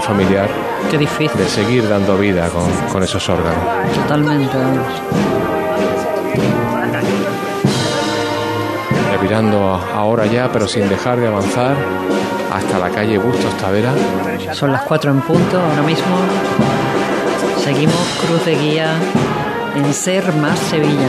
[0.00, 0.48] familiar
[0.90, 1.38] Qué difícil.
[1.38, 3.58] de seguir dando vida con, con esos órganos.
[3.94, 4.56] Totalmente.
[9.12, 11.74] Revirando ahora ya, pero sin dejar de avanzar
[12.52, 13.92] hasta la calle Bustos Tavera,
[14.52, 16.16] Son las 4 en punto ahora mismo.
[17.62, 18.94] Seguimos cruz de guía
[19.74, 21.08] en Ser Más Sevilla.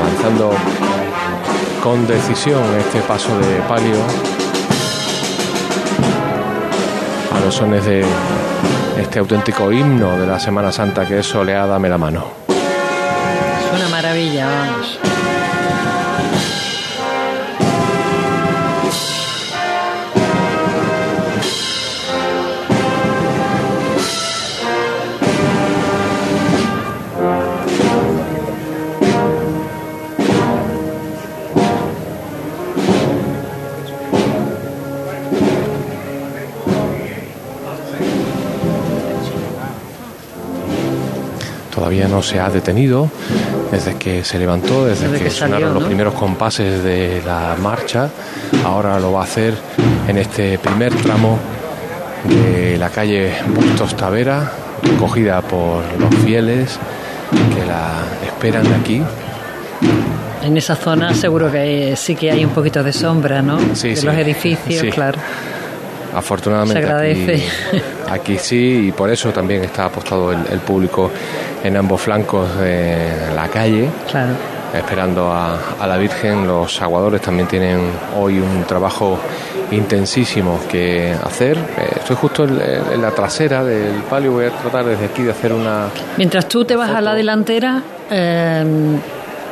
[0.00, 0.50] avanzando
[1.82, 3.96] con decisión este paso de palio
[7.40, 8.04] los sones de
[9.00, 12.32] este auténtico himno de la Semana Santa que es Soleada me la mano.
[12.48, 15.07] Es una maravilla, vamos.
[42.18, 43.08] No se ha detenido
[43.70, 47.54] desde que se levantó, desde, Desde que, que salió, sonaron los primeros compases de la
[47.62, 48.10] marcha.
[48.64, 49.54] Ahora lo va a hacer
[50.08, 51.38] en este primer tramo
[52.24, 54.50] de la calle Bustos Tavera,
[54.82, 56.76] recogida por los fieles
[57.54, 57.92] que la
[58.26, 59.00] esperan aquí.
[60.42, 63.60] En esa zona seguro que sí que hay un poquito de sombra, ¿no?
[63.76, 64.04] Sí, de sí.
[64.06, 64.90] los edificios, Sí.
[64.90, 65.20] claro.
[66.16, 67.34] Afortunadamente Se agradece.
[68.10, 71.10] Aquí, aquí sí y por eso también está apostado el, el público
[71.64, 73.88] en ambos flancos de la calle.
[74.10, 74.32] Claro.
[74.74, 77.80] Esperando a, a la Virgen, los aguadores también tienen
[78.18, 79.18] hoy un trabajo
[79.70, 81.56] intensísimo que hacer.
[81.56, 82.60] Eh, estoy justo en,
[82.92, 85.86] en la trasera del palio, voy a tratar desde aquí de hacer una...
[86.18, 88.64] Mientras tú te vas a la delantera, eh,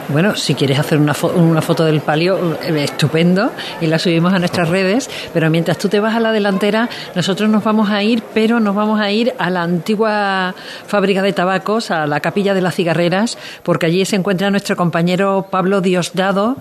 [0.08, 4.32] bueno, si quieres hacer una, fo- una foto del palio, eh, estupendo, y la subimos
[4.32, 8.02] a nuestras redes, pero mientras tú te vas a la delantera, nosotros nos vamos a
[8.02, 10.54] ir, pero nos vamos a ir a la antigua
[10.86, 15.48] fábrica de tabacos, a la capilla de las cigarreras, porque allí se encuentra nuestro compañero
[15.50, 16.56] Pablo Diosdado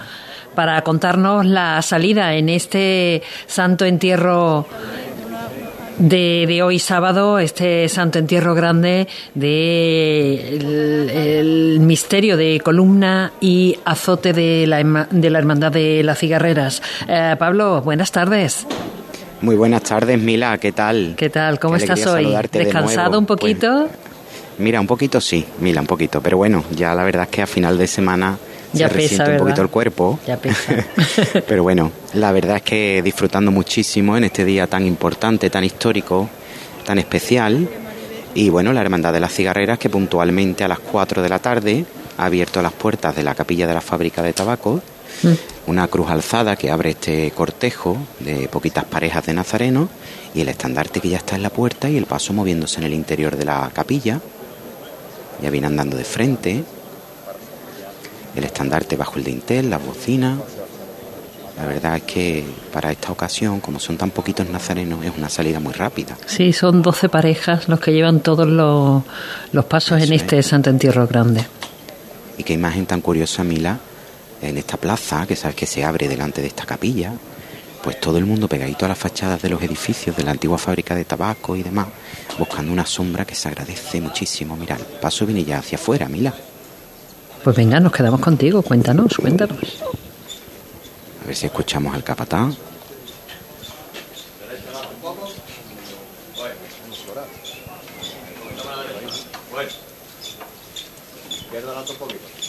[0.55, 4.65] para contarnos la salida en este santo entierro
[5.97, 13.77] de, de hoy sábado, este santo entierro grande de el, el misterio de columna y
[13.85, 16.81] azote de la, de la Hermandad de las Cigarreras.
[17.07, 18.65] Eh, Pablo, buenas tardes.
[19.41, 21.13] Muy buenas tardes, Mila, ¿qué tal?
[21.17, 21.59] ¿Qué tal?
[21.59, 22.25] ¿Cómo Qué estás hoy?
[22.25, 23.87] de ¿Descansado un poquito?
[23.87, 27.41] Pues, mira, un poquito sí, Mila, un poquito, pero bueno, ya la verdad es que
[27.41, 28.37] a final de semana
[28.75, 30.19] Ya se pesa, un poquito el cuerpo.
[30.27, 30.85] Ya pesa.
[31.47, 36.29] pero bueno, la verdad es que disfrutando muchísimo en este día tan importante, tan histórico,
[36.85, 37.67] tan especial.
[38.33, 41.85] Y bueno, la Hermandad de las Cigarreras que puntualmente a las 4 de la tarde
[42.17, 44.81] ha abierto las puertas de la capilla de la fábrica de tabaco
[45.67, 49.89] una cruz alzada que abre este cortejo de poquitas parejas de nazarenos
[50.33, 52.93] y el estandarte que ya está en la puerta y el paso moviéndose en el
[52.93, 54.19] interior de la capilla.
[55.41, 56.63] Ya viene andando de frente.
[58.35, 60.37] El estandarte bajo el dintel, la bocina.
[61.57, 65.61] La verdad es que para esta ocasión, como son tan poquitos nazarenos, es una salida
[65.61, 66.17] muy rápida.
[66.25, 69.03] Sí, son 12 parejas los que llevan todos los,
[69.53, 70.21] los pasos en Eso es.
[70.21, 71.45] este santo entierro grande.
[72.37, 73.79] Y qué imagen tan curiosa, Mila,
[74.41, 77.13] en esta plaza, que sabes que se abre delante de esta capilla,
[77.81, 80.93] pues todo el mundo pegadito a las fachadas de los edificios de la antigua fábrica
[80.93, 81.87] de tabaco y demás,
[82.37, 84.57] buscando una sombra que se agradece muchísimo.
[84.57, 86.33] Mira, el paso viene ya hacia afuera, Mila.
[87.45, 88.63] Pues venga, nos quedamos contigo.
[88.63, 89.59] Cuéntanos, cuéntanos.
[91.23, 92.57] A ver si escuchamos al capatán.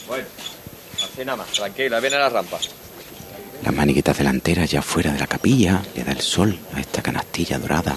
[0.09, 0.25] Bueno,
[0.95, 2.59] así nada más, tranquila, viene la rampa.
[3.65, 7.59] Las maniquitas delanteras ya fuera de la capilla, le da el sol a esta canastilla
[7.59, 7.97] dorada.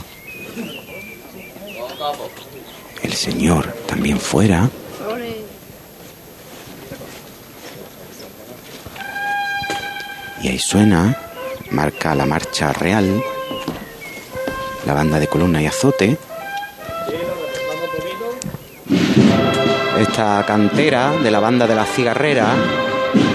[3.01, 4.69] El señor también fuera.
[10.41, 11.17] Y ahí suena,
[11.71, 13.21] marca la marcha real,
[14.85, 16.17] la banda de columna y azote.
[19.99, 22.47] Esta cantera de la banda de la cigarrera,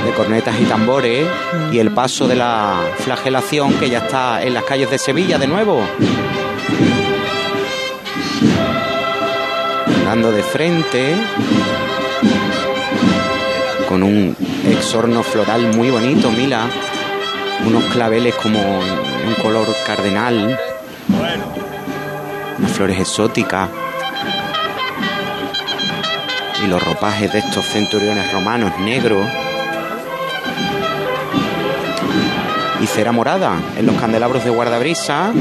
[0.05, 1.29] de cornetas y tambores,
[1.71, 5.47] y el paso de la flagelación que ya está en las calles de Sevilla de
[5.47, 5.83] nuevo.
[10.07, 11.15] Dando de frente,
[13.89, 14.35] con un
[14.71, 16.67] exorno floral muy bonito, Mila,
[17.67, 20.59] unos claveles como un color cardenal,
[22.59, 23.69] unas flores exóticas
[26.65, 29.27] y los ropajes de estos centuriones romanos negros
[32.81, 35.33] y cera morada en los candelabros de guardabrisa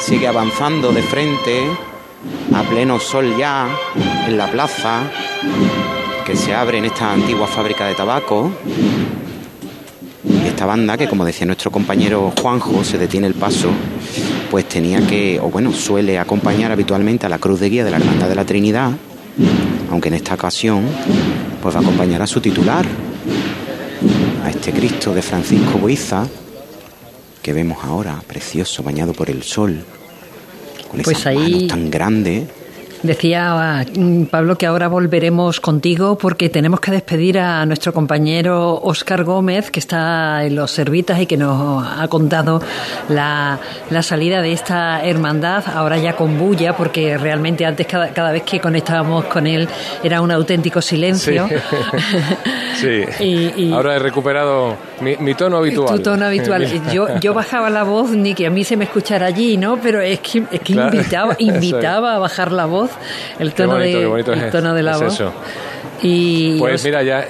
[0.00, 1.62] sigue avanzando de frente
[2.54, 3.68] a pleno sol ya
[4.26, 5.02] en la plaza
[6.24, 8.50] que se abre en esta antigua fábrica de tabaco.
[10.64, 13.68] Esta banda, que como decía nuestro compañero Juanjo, se detiene el paso,
[14.50, 17.98] pues tenía que, o bueno, suele acompañar habitualmente a la cruz de guía de la
[17.98, 18.92] Hermandad de la Trinidad,
[19.90, 20.86] aunque en esta ocasión,
[21.60, 22.86] pues va a acompañar a su titular,
[24.42, 26.26] a este Cristo de Francisco Boiza,
[27.42, 29.84] que vemos ahora, precioso, bañado por el sol,
[30.90, 31.52] con pues esas ahí...
[31.52, 32.44] manos tan grandes
[33.04, 39.24] Decía mm, Pablo que ahora volveremos contigo porque tenemos que despedir a nuestro compañero Óscar
[39.24, 42.62] Gómez, que está en los Servitas y que nos ha contado
[43.10, 43.58] la,
[43.90, 48.42] la salida de esta hermandad, ahora ya con bulla, porque realmente antes cada, cada vez
[48.44, 49.68] que conectábamos con él
[50.02, 51.46] era un auténtico silencio.
[52.76, 53.22] Sí, sí.
[53.22, 55.96] y, y ahora he recuperado mi, mi, tono habitual.
[55.96, 56.64] Tu tono habitual.
[56.92, 59.76] Yo, yo bajaba la voz, ni que a mí se me escuchara allí, ¿no?
[59.76, 60.96] Pero es que, es que claro.
[60.96, 62.93] invitaba, invitaba a bajar la voz
[63.38, 65.14] el tono, bonito, de, bonito el es, tono de la es voz.
[65.14, 65.32] Eso.
[66.02, 66.84] Y pues os...
[66.84, 67.26] mira, ya,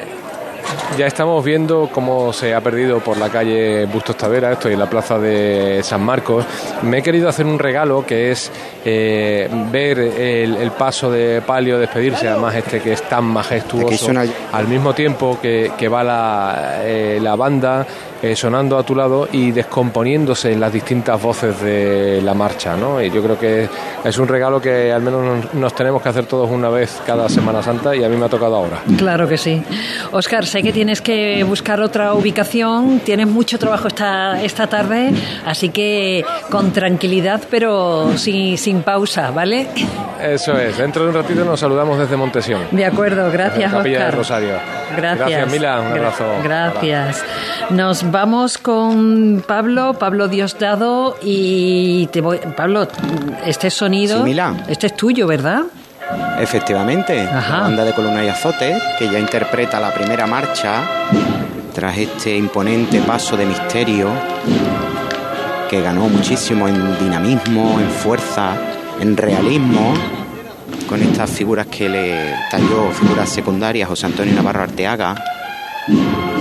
[0.96, 4.88] ya estamos viendo cómo se ha perdido por la calle Bustos Tavera, estoy en la
[4.88, 6.44] plaza de San Marcos.
[6.82, 8.50] Me he querido hacer un regalo que es
[8.84, 14.24] eh, ver el, el, paso de palio despedirse, además este que es tan majestuoso, una...
[14.52, 17.86] al mismo tiempo que, que va la, eh, la banda
[18.24, 23.02] eh, sonando a tu lado y descomponiéndose en las distintas voces de la marcha, ¿no?
[23.02, 23.68] Y yo creo que
[24.02, 27.62] es un regalo que al menos nos, tenemos que hacer todos una vez cada Semana
[27.62, 28.80] Santa y a mí me ha tocado ahora.
[28.96, 29.62] Claro que sí.
[30.10, 35.10] Oscar, sé que tienes que buscar otra ubicación, tienes mucho trabajo esta, esta tarde,
[35.44, 39.66] así que con tranquilidad, pero sin, sin pausa, ¿vale?
[40.22, 40.78] Eso es.
[40.78, 42.62] Dentro de un ratito nos saludamos desde Montesión.
[42.70, 44.10] De acuerdo, gracias, Capilla Oscar.
[44.10, 44.83] de Rosario.
[44.96, 45.28] Gracias.
[45.28, 45.80] Gracias, Mila.
[45.80, 46.24] Un abrazo.
[46.42, 47.24] Gracias.
[47.70, 52.88] Nos vamos con Pablo, Pablo Diosdado y te voy, Pablo,
[53.46, 54.54] este sonido, sí, Mila.
[54.68, 55.62] este es tuyo, ¿verdad?
[56.38, 57.56] Efectivamente, Ajá.
[57.56, 60.82] la banda de columna y azote que ya interpreta la primera marcha
[61.74, 64.08] tras este imponente paso de misterio
[65.70, 68.52] que ganó muchísimo en dinamismo, en fuerza,
[69.00, 69.94] en realismo
[70.88, 75.14] con estas figuras que le talló, figuras secundarias José Antonio Navarro Arteaga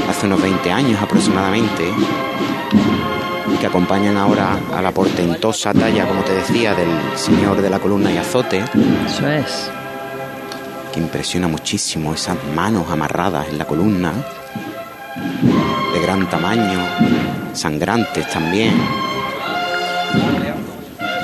[0.10, 1.92] hace unos 20 años aproximadamente,
[3.60, 8.12] que acompañan ahora a la portentosa talla, como te decía, del señor de la columna
[8.12, 8.64] y azote.
[9.06, 9.72] Eso es.
[10.94, 14.14] Que impresiona muchísimo esas manos amarradas en la columna,
[15.94, 16.80] de gran tamaño,
[17.54, 18.74] sangrantes también.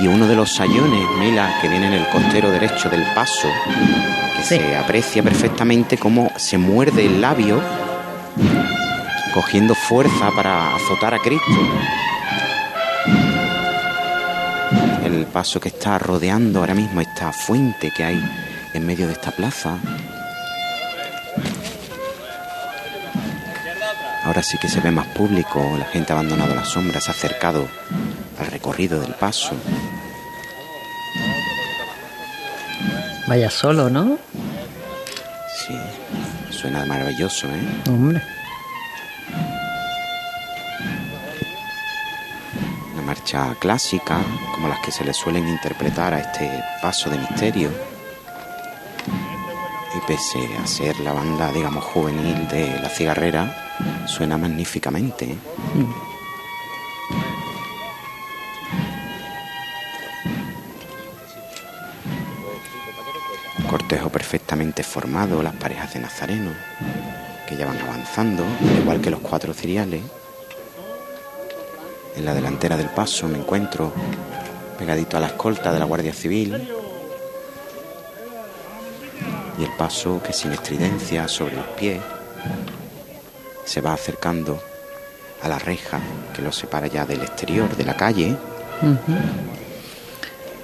[0.02, 3.50] Y uno de los sayones, Mila, que viene en el costero derecho del paso,
[4.38, 4.58] que sí.
[4.58, 7.62] se aprecia perfectamente cómo se muerde el labio
[9.34, 11.46] cogiendo fuerza para azotar a Cristo.
[15.04, 18.24] El paso que está rodeando ahora mismo esta fuente que hay
[18.74, 19.78] en medio de esta plaza.
[24.24, 27.14] Ahora sí que se ve más público, la gente ha abandonado las sombras, se ha
[27.14, 27.68] acercado
[28.40, 29.52] al recorrido del paso.
[33.28, 34.18] Vaya solo, ¿no?
[35.68, 35.78] Sí,
[36.50, 37.90] suena maravilloso, ¿eh?
[37.90, 38.22] Hombre.
[43.10, 44.22] marcha clásica,
[44.54, 46.48] como las que se le suelen interpretar a este
[46.80, 47.72] paso de misterio.
[49.96, 55.26] Y pese a ser la banda, digamos, juvenil de La Cigarrera, suena magníficamente.
[55.26, 56.09] Mm.
[63.70, 66.52] Cortejo perfectamente formado, las parejas de Nazareno,
[67.48, 70.02] que ya van avanzando, al igual que los cuatro ciriales.
[72.16, 73.94] En la delantera del paso me encuentro
[74.80, 76.68] pegadito a la escolta de la Guardia Civil
[79.60, 82.02] y el paso que sin estridencia sobre los pies
[83.66, 84.60] se va acercando
[85.44, 86.00] a la reja
[86.34, 88.36] que lo separa ya del exterior de la calle.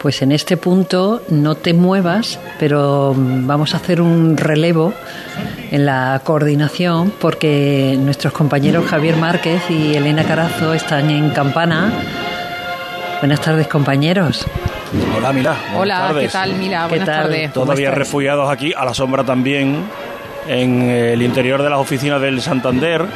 [0.06, 4.94] Pues en este punto no te muevas, pero vamos a hacer un relevo
[5.72, 11.92] en la coordinación porque nuestros compañeros Javier Márquez y Elena Carazo están en Campana.
[13.20, 14.46] Buenas tardes, compañeros.
[15.18, 15.56] Hola, Mila.
[15.76, 16.26] Hola, tardes.
[16.28, 16.86] ¿qué tal, Mila?
[16.86, 17.24] Buenas tal?
[17.24, 17.54] tardes.
[17.54, 19.86] Todavía refugiados aquí, a la sombra también,
[20.48, 23.08] en el interior de las oficinas del Santander,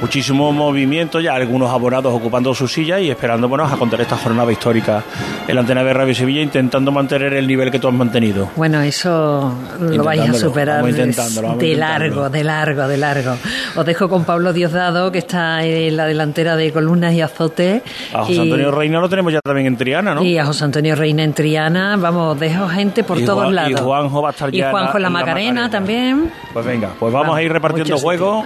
[0.00, 4.50] muchísimo movimiento, ya algunos abonados ocupando su silla y esperando bueno, a contar esta jornada
[4.52, 5.02] histórica
[5.46, 8.50] en la antena de Radio Sevilla, intentando mantener el nivel que tú has mantenido.
[8.56, 13.36] Bueno, eso lo vais a superar de largo, de largo, de largo.
[13.76, 17.82] Os dejo con Pablo Diosdado, que está en la delantera de columnas y azote.
[18.12, 20.22] A José Antonio Reina lo tenemos ya también en Triana, ¿no?
[20.22, 23.70] Y a José Antonio Reina en Triana, vamos, dejo gente por todos lados.
[23.70, 26.30] Y Juanjo va a estar ya Y Juanjo en la, Macarena, también.
[26.52, 28.44] Pues venga, pues vamos a ir repartiendo juego.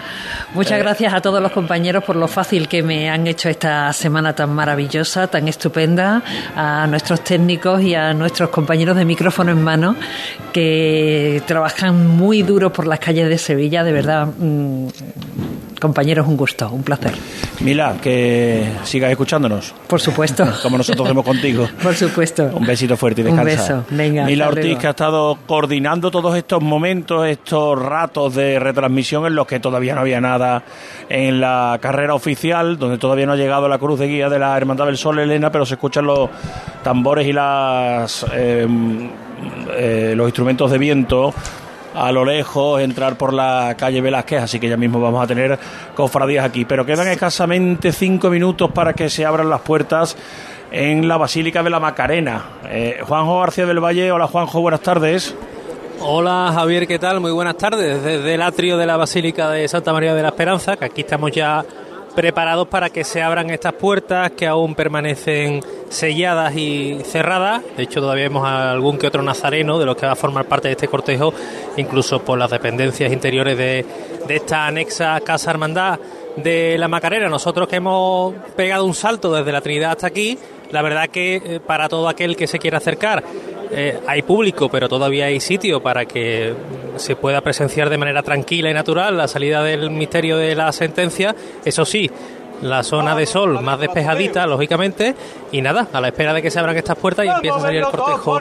[0.54, 3.92] Muchas eh, gracias a todos los compañeros por lo fácil que me han hecho esta
[3.92, 6.22] semana tan maravillosa, tan estupenda,
[6.54, 9.96] a nuestros técnicos y a nuestros compañeros de micrófono en mano
[10.52, 14.26] que trabajan muy duro por las calles de Sevilla, de verdad.
[14.38, 14.88] Mm,
[15.78, 17.12] compañeros, un gusto, un placer.
[17.60, 19.74] Mila, que sigas escuchándonos.
[19.86, 20.44] Por supuesto.
[20.62, 21.68] Como nosotros hacemos contigo.
[21.82, 22.50] Por supuesto.
[22.52, 23.42] Un besito fuerte y descansa.
[23.42, 24.24] Un beso, venga.
[24.24, 29.46] Mila Ortiz, que ha estado coordinando todos estos momentos, estos ratos de retransmisión en los
[29.46, 30.62] que todavía no había nada
[31.08, 34.56] en la carrera oficial, donde todavía no ha llegado la cruz de guía de la
[34.56, 36.30] Hermandad del Sol, Elena, pero se escuchan los
[36.82, 38.66] tambores y las eh,
[39.76, 41.32] eh, los instrumentos de viento
[41.94, 45.58] a lo lejos, entrar por la calle Velázquez, así que ya mismo vamos a tener
[45.94, 46.64] cofradías aquí.
[46.64, 50.16] Pero quedan escasamente cinco minutos para que se abran las puertas
[50.70, 52.44] en la Basílica de la Macarena.
[52.66, 55.34] Eh, Juanjo García del Valle, hola Juanjo, buenas tardes.
[56.00, 57.18] Hola Javier, ¿qué tal?
[57.18, 60.76] Muy buenas tardes desde el atrio de la Basílica de Santa María de la Esperanza,
[60.76, 61.64] que aquí estamos ya
[62.14, 67.62] preparados para que se abran estas puertas que aún permanecen selladas y cerradas.
[67.76, 70.46] De hecho, todavía vemos a algún que otro nazareno de los que va a formar
[70.46, 71.34] parte de este cortejo,
[71.76, 73.84] incluso por las dependencias interiores de,
[74.26, 75.98] de esta anexa Casa Hermandad
[76.36, 77.28] de la Macarena.
[77.28, 80.38] Nosotros que hemos pegado un salto desde la Trinidad hasta aquí,
[80.70, 83.24] la verdad que eh, para todo aquel que se quiera acercar
[83.70, 86.54] eh, hay público, pero todavía hay sitio para que
[86.96, 91.34] se pueda presenciar de manera tranquila y natural la salida del misterio de la sentencia.
[91.64, 92.10] Eso sí,
[92.62, 95.14] la zona de sol más despejadita, lógicamente,
[95.52, 97.80] y nada, a la espera de que se abran estas puertas y empiece a salir
[97.80, 98.40] el cortejo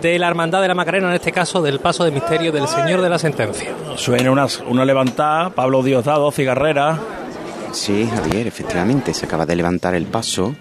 [0.00, 3.00] de la Hermandad de la Macarena, en este caso del paso de misterio del Señor
[3.00, 3.70] de la Sentencia.
[3.96, 6.98] Suena una, una levantada, Pablo Diosdado, Cigarrera.
[7.72, 10.54] Sí, Javier, efectivamente, se acaba de levantar el paso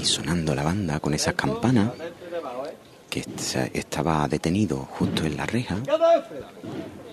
[0.00, 1.90] y sonando la banda con esas campanas
[3.72, 5.76] estaba detenido justo en la reja,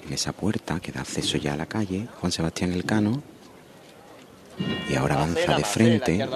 [0.05, 3.21] en esa puerta que da acceso ya a la calle, Juan Sebastián Elcano,
[4.89, 6.27] y ahora avanza de frente,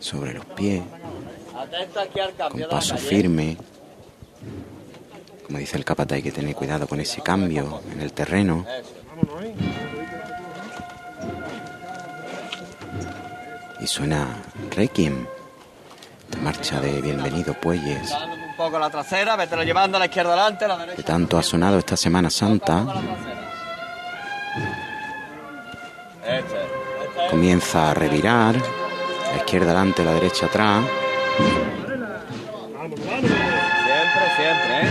[0.00, 0.82] sobre los pies,
[2.50, 3.56] con paso firme.
[5.46, 8.66] Como dice el capataz, hay que tener cuidado con ese cambio en el terreno.
[13.80, 14.42] Y suena
[14.76, 15.26] Requiem
[16.42, 18.12] marcha de Bienvenido Puelles.
[18.12, 20.96] Un poco la trasera, vete llevando a la izquierda adelante, la derecha.
[20.96, 22.86] Que tanto ha sonado esta Semana Santa.
[26.22, 27.30] Este, este.
[27.30, 30.84] Comienza a revirar, la izquierda adelante, la derecha atrás.
[32.86, 33.16] Siempre,
[34.36, 34.88] siempre, ¿eh?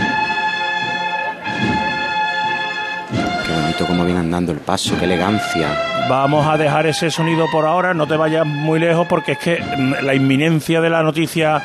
[3.46, 5.97] Qué bonito como viene andando el paso, qué elegancia.
[6.08, 9.60] Vamos a dejar ese sonido por ahora, no te vayas muy lejos porque es que
[9.60, 11.62] mm, la inminencia de la noticia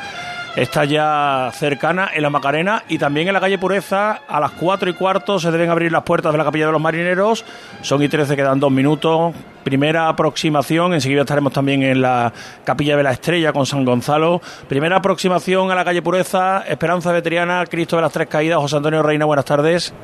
[0.54, 4.20] está ya cercana en la Macarena y también en la calle Pureza.
[4.28, 6.80] A las 4 y cuarto se deben abrir las puertas de la Capilla de los
[6.80, 7.42] Marineros.
[7.80, 9.34] Son y 13, quedan dos minutos.
[9.64, 12.30] Primera aproximación, enseguida estaremos también en la
[12.64, 14.42] Capilla de la Estrella con San Gonzalo.
[14.68, 19.02] Primera aproximación a la calle Pureza, Esperanza Veteriana, Cristo de las Tres Caídas, José Antonio
[19.02, 19.94] Reina, buenas tardes.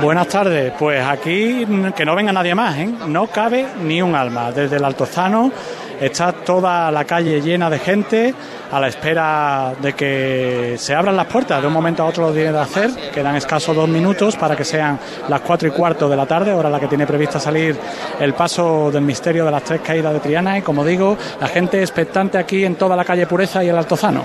[0.00, 2.88] Buenas tardes, pues aquí que no venga nadie más, ¿eh?
[3.06, 4.50] no cabe ni un alma.
[4.50, 5.52] Desde el Altozano
[6.00, 8.34] está toda la calle llena de gente
[8.72, 11.60] a la espera de que se abran las puertas.
[11.60, 14.64] De un momento a otro lo tiene de hacer, quedan escasos dos minutos para que
[14.64, 14.98] sean
[15.28, 17.76] las cuatro y cuarto de la tarde, hora la que tiene prevista salir
[18.18, 21.80] el paso del misterio de las tres caídas de Triana y como digo, la gente
[21.80, 24.24] expectante aquí en toda la calle Pureza y el Altozano.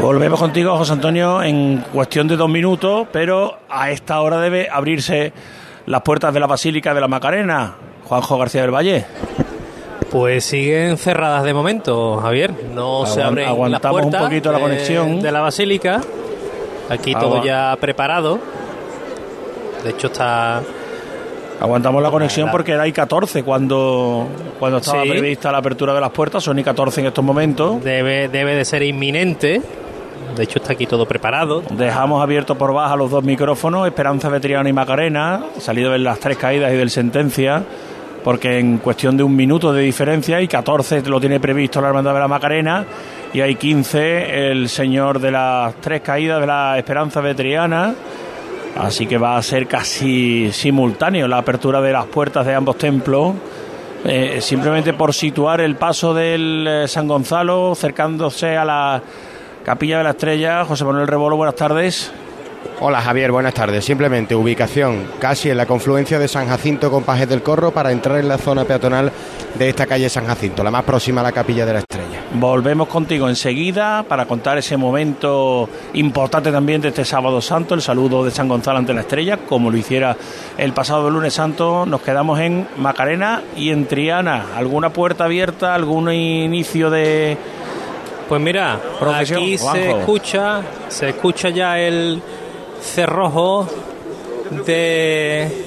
[0.00, 5.32] Volvemos contigo, José Antonio, en cuestión de dos minutos, pero a esta hora debe abrirse
[5.86, 7.74] las puertas de la Basílica de la Macarena.
[8.04, 9.04] Juanjo García del Valle.
[10.10, 12.52] Pues siguen cerradas de momento, Javier.
[12.74, 16.00] No se abren aguantamos las puertas un poquito la conexión de la Basílica.
[16.90, 18.38] Aquí todo ya preparado.
[19.84, 20.62] De hecho está
[21.62, 24.26] Aguantamos la conexión porque era I-14 cuando,
[24.58, 27.84] cuando estaba prevista la apertura de las puertas, son I-14 en estos momentos.
[27.84, 29.62] Debe, debe de ser inminente.
[30.36, 31.62] De hecho, está aquí todo preparado.
[31.70, 36.38] Dejamos abierto por baja los dos micrófonos, Esperanza Vetriano y Macarena, salido de las tres
[36.38, 37.62] caídas y del sentencia,
[38.24, 42.14] porque en cuestión de un minuto de diferencia, y 14 lo tiene previsto la Hermandad
[42.14, 42.86] de la Macarena,
[43.34, 47.94] y hay 15 el señor de las tres caídas de la Esperanza Vetriana.
[48.76, 53.34] Así que va a ser casi simultáneo la apertura de las puertas de ambos templos.
[54.04, 59.02] Eh, simplemente por situar el paso del eh, San Gonzalo, acercándose a la
[59.64, 60.64] Capilla de la Estrella.
[60.64, 62.12] José Manuel Rebolo, buenas tardes.
[62.80, 63.84] Hola Javier, buenas tardes.
[63.84, 68.18] Simplemente ubicación casi en la confluencia de San Jacinto con Pajes del Corro para entrar
[68.18, 69.12] en la zona peatonal
[69.54, 72.24] de esta calle San Jacinto, la más próxima a la Capilla de la Estrella.
[72.34, 78.24] Volvemos contigo enseguida para contar ese momento importante también de este sábado santo, el saludo
[78.24, 80.16] de San Gonzalo ante la Estrella, como lo hiciera
[80.58, 81.86] el pasado lunes santo.
[81.86, 84.46] Nos quedamos en Macarena y en Triana.
[84.56, 87.36] ¿Alguna puerta abierta, algún inicio de...
[88.28, 88.80] Pues mira,
[89.14, 92.22] aquí se escucha, se escucha ya el
[92.80, 93.68] cerrojo
[94.66, 95.66] de,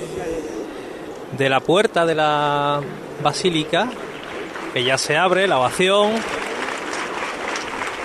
[1.38, 2.82] de la puerta de la
[3.24, 3.88] basílica,
[4.74, 6.12] que ya se abre, la ovación,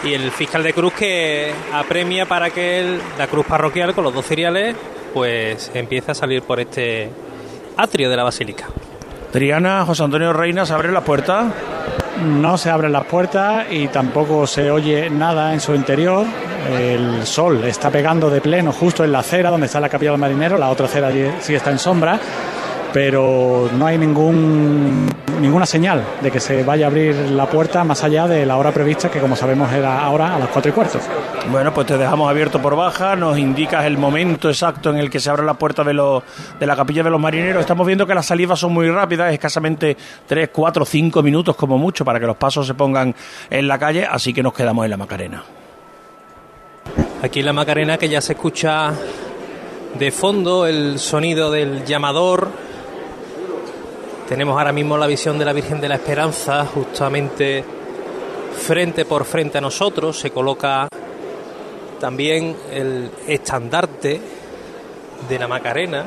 [0.04, 4.24] y el fiscal de cruz que apremia para que la cruz parroquial con los dos
[4.24, 4.74] cereales
[5.12, 7.10] pues empiece a salir por este
[7.76, 8.68] atrio de la basílica.
[9.32, 11.52] Triana, José Antonio Reina, ¿se abre la puerta?
[12.22, 16.26] No se abren las puertas y tampoco se oye nada en su interior.
[16.70, 20.20] El sol está pegando de pleno justo en la acera donde está la capilla del
[20.20, 21.10] marinero, la otra acera
[21.40, 22.20] sí está en sombra,
[22.92, 25.08] pero no hay ningún,
[25.40, 28.72] ninguna señal de que se vaya a abrir la puerta más allá de la hora
[28.72, 30.98] prevista, que como sabemos era ahora a las cuatro y cuarto.
[31.50, 35.20] Bueno, pues te dejamos abierto por baja, nos indicas el momento exacto en el que
[35.20, 36.22] se abre la puerta de, los,
[36.58, 37.60] de la capilla de los marineros.
[37.60, 42.04] Estamos viendo que las salidas son muy rápidas, escasamente 3, 4, 5 minutos como mucho
[42.04, 43.14] para que los pasos se pongan
[43.48, 45.42] en la calle, así que nos quedamos en la Macarena.
[47.22, 48.92] Aquí en la Macarena que ya se escucha
[49.98, 52.50] de fondo el sonido del llamador.
[54.30, 57.64] Tenemos ahora mismo la visión de la Virgen de la Esperanza justamente
[58.64, 60.20] frente por frente a nosotros.
[60.20, 60.86] Se coloca
[61.98, 64.20] también el estandarte
[65.28, 66.06] de la Macarena.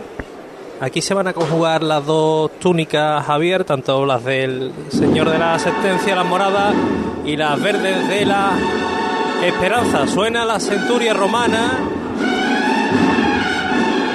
[0.80, 5.56] Aquí se van a conjugar las dos túnicas, Javier, tanto las del Señor de la
[5.56, 6.74] Asistencia, las moradas,
[7.26, 8.52] y las verdes de la
[9.44, 10.08] Esperanza.
[10.08, 11.72] Suena la centuria romana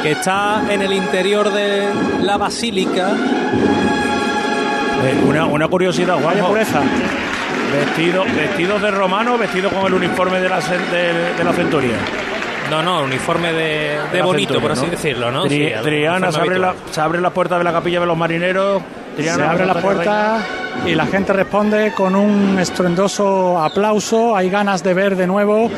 [0.02, 1.88] que está en el interior de
[2.22, 3.14] la basílica.
[5.04, 6.52] Eh, una, una, curiosidad, Juanjo.
[6.52, 11.96] Vestido, vestido de romano, vestido con el uniforme de la, de, de la centuria.
[12.70, 14.90] No, no, uniforme de, de bonito, centuria, por así ¿no?
[14.90, 15.42] decirlo, ¿no?
[15.44, 18.16] Tri, Sí, Triana, se abre, la, se abre la puerta de la capilla de los
[18.16, 18.82] marineros.
[19.16, 20.38] Triana, Se abre la puerta
[20.86, 24.36] y la gente responde con un estruendoso aplauso.
[24.36, 25.70] Hay ganas de ver de nuevo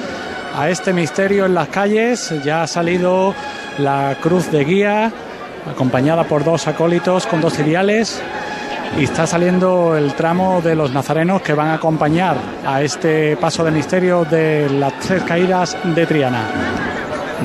[0.57, 2.35] a este misterio en las calles.
[2.45, 3.35] Ya ha salido
[3.79, 5.13] la cruz de guía,
[5.71, 8.21] acompañada por dos acólitos con dos ciriales.
[8.99, 13.65] Y está saliendo el tramo de los nazarenos que van a acompañar a este paso
[13.65, 16.43] de misterio de las tres caídas de Triana.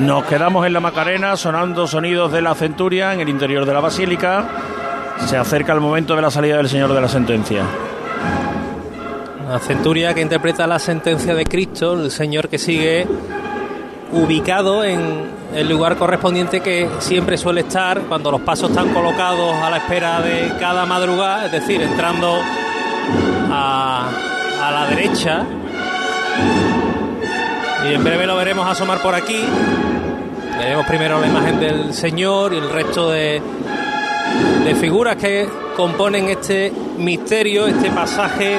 [0.00, 3.80] Nos quedamos en la Macarena sonando sonidos de la centuria en el interior de la
[3.80, 4.44] basílica.
[5.24, 7.62] Se acerca el momento de la salida del Señor de la Sentencia.
[9.48, 13.06] La centuria que interpreta la sentencia de Cristo, el Señor que sigue
[14.12, 19.70] ubicado en el lugar correspondiente que siempre suele estar cuando los pasos están colocados a
[19.70, 22.40] la espera de cada madrugada, es decir, entrando
[23.50, 24.08] a,
[24.62, 25.44] a la derecha.
[27.88, 29.44] Y en breve lo veremos asomar por aquí.
[30.58, 33.40] Veremos primero la imagen del Señor y el resto de,
[34.64, 38.58] de figuras que componen este misterio, este pasaje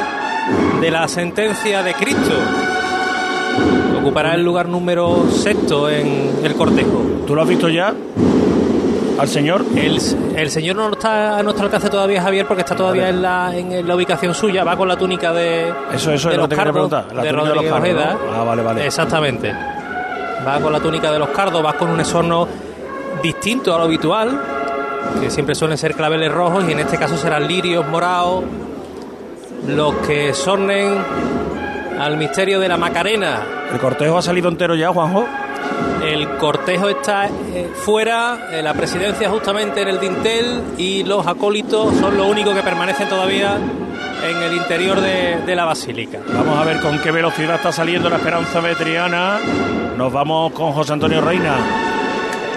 [0.79, 2.33] de la sentencia de Cristo.
[3.99, 7.01] Ocupará el lugar número sexto en el cortejo.
[7.25, 7.93] ¿Tú lo has visto ya?
[9.19, 9.65] ¿Al Señor?
[9.75, 9.99] El,
[10.35, 13.87] el Señor no está a nuestro alcance todavía, Javier, porque está todavía en la, en
[13.87, 14.63] la ubicación suya.
[14.63, 16.91] Va con la túnica de, Eso, eso de es lo que cardos.
[16.91, 18.17] La de túnica de los cardos.
[18.35, 18.85] Ah, vale, vale.
[18.85, 19.51] Exactamente.
[20.47, 22.47] Va con la túnica de los cardos, va con un esorno
[23.23, 24.39] distinto a lo habitual,
[25.19, 28.43] que siempre suelen ser claveles rojos y en este caso serán lirios morados
[29.67, 30.95] los que sornen
[31.99, 33.56] al misterio de la Macarena.
[33.71, 35.25] ¿El cortejo ha salido entero ya, Juanjo?
[36.03, 41.93] El cortejo está eh, fuera, eh, la presidencia justamente en el dintel y los acólitos
[41.95, 46.19] son los únicos que permanecen todavía en el interior de, de la basílica.
[46.33, 49.39] Vamos a ver con qué velocidad está saliendo la Esperanza Vetriana.
[49.97, 51.86] Nos vamos con José Antonio Reina.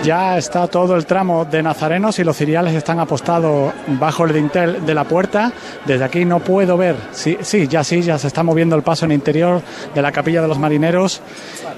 [0.03, 4.87] Ya está todo el tramo de nazarenos y los ciriales están apostados bajo el dintel
[4.87, 5.53] de la puerta.
[5.85, 6.97] Desde aquí no puedo ver.
[7.13, 9.61] Sí, sí, ya sí, ya se está moviendo el paso en el interior
[9.95, 11.21] de la capilla de los marineros.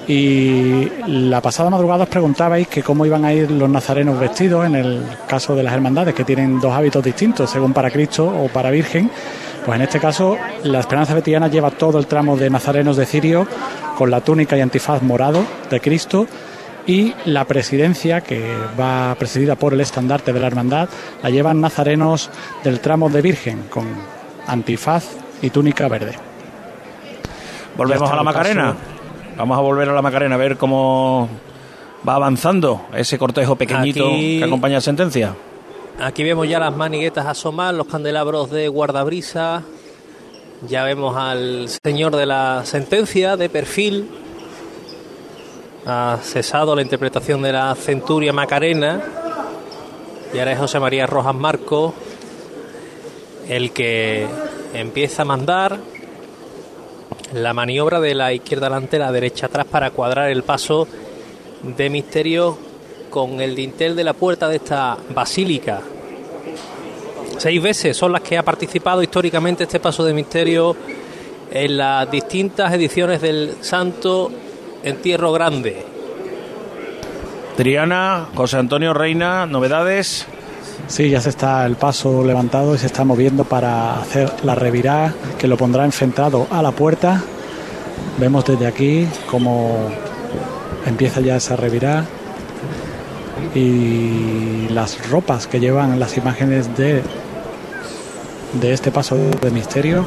[0.06, 4.76] Y la pasada madrugada os preguntabais que cómo iban a ir los nazarenos vestidos en
[4.76, 8.70] el caso de las hermandades que tienen dos hábitos distintos, según para Cristo o para
[8.70, 9.10] Virgen.
[9.66, 13.46] Pues en este caso, la Esperanza Betiana lleva todo el tramo de nazarenos de Cirio
[13.96, 16.26] con la túnica y antifaz morado de Cristo
[16.86, 20.88] y la presidencia, que va presidida por el estandarte de la hermandad,
[21.22, 22.30] la llevan nazarenos
[22.64, 23.86] del tramo de Virgen con
[24.46, 25.04] antifaz
[25.42, 26.14] y túnica verde.
[27.76, 28.76] Volvemos a la Macarena.
[29.36, 31.28] Vamos a volver a la Macarena a ver cómo
[32.06, 35.34] va avanzando ese cortejo pequeñito Aquí- que acompaña la sentencia.
[36.00, 39.62] Aquí vemos ya las maniguetas asomar, los candelabros de guardabrisa.
[40.68, 44.08] Ya vemos al señor de la sentencia de perfil.
[45.84, 49.02] Ha cesado la interpretación de la centuria Macarena.
[50.32, 51.94] Y ahora es José María Rojas Marco
[53.48, 54.26] el que
[54.74, 55.78] empieza a mandar
[57.34, 60.86] la maniobra de la izquierda adelante, la derecha atrás para cuadrar el paso
[61.62, 62.56] de misterio
[63.10, 65.80] con el dintel de la puerta de esta basílica.
[67.38, 70.76] Seis veces son las que ha participado históricamente este paso de misterio
[71.50, 74.30] en las distintas ediciones del Santo
[74.82, 75.84] Entierro Grande.
[77.56, 80.26] Triana, José Antonio Reina, novedades.
[80.88, 85.14] Sí, ya se está el paso levantado y se está moviendo para hacer la revirá
[85.38, 87.22] que lo pondrá enfrentado a la puerta.
[88.18, 89.88] Vemos desde aquí cómo
[90.86, 92.04] empieza ya esa revirá
[93.54, 97.02] y las ropas que llevan las imágenes de,
[98.60, 100.04] de este paso de misterio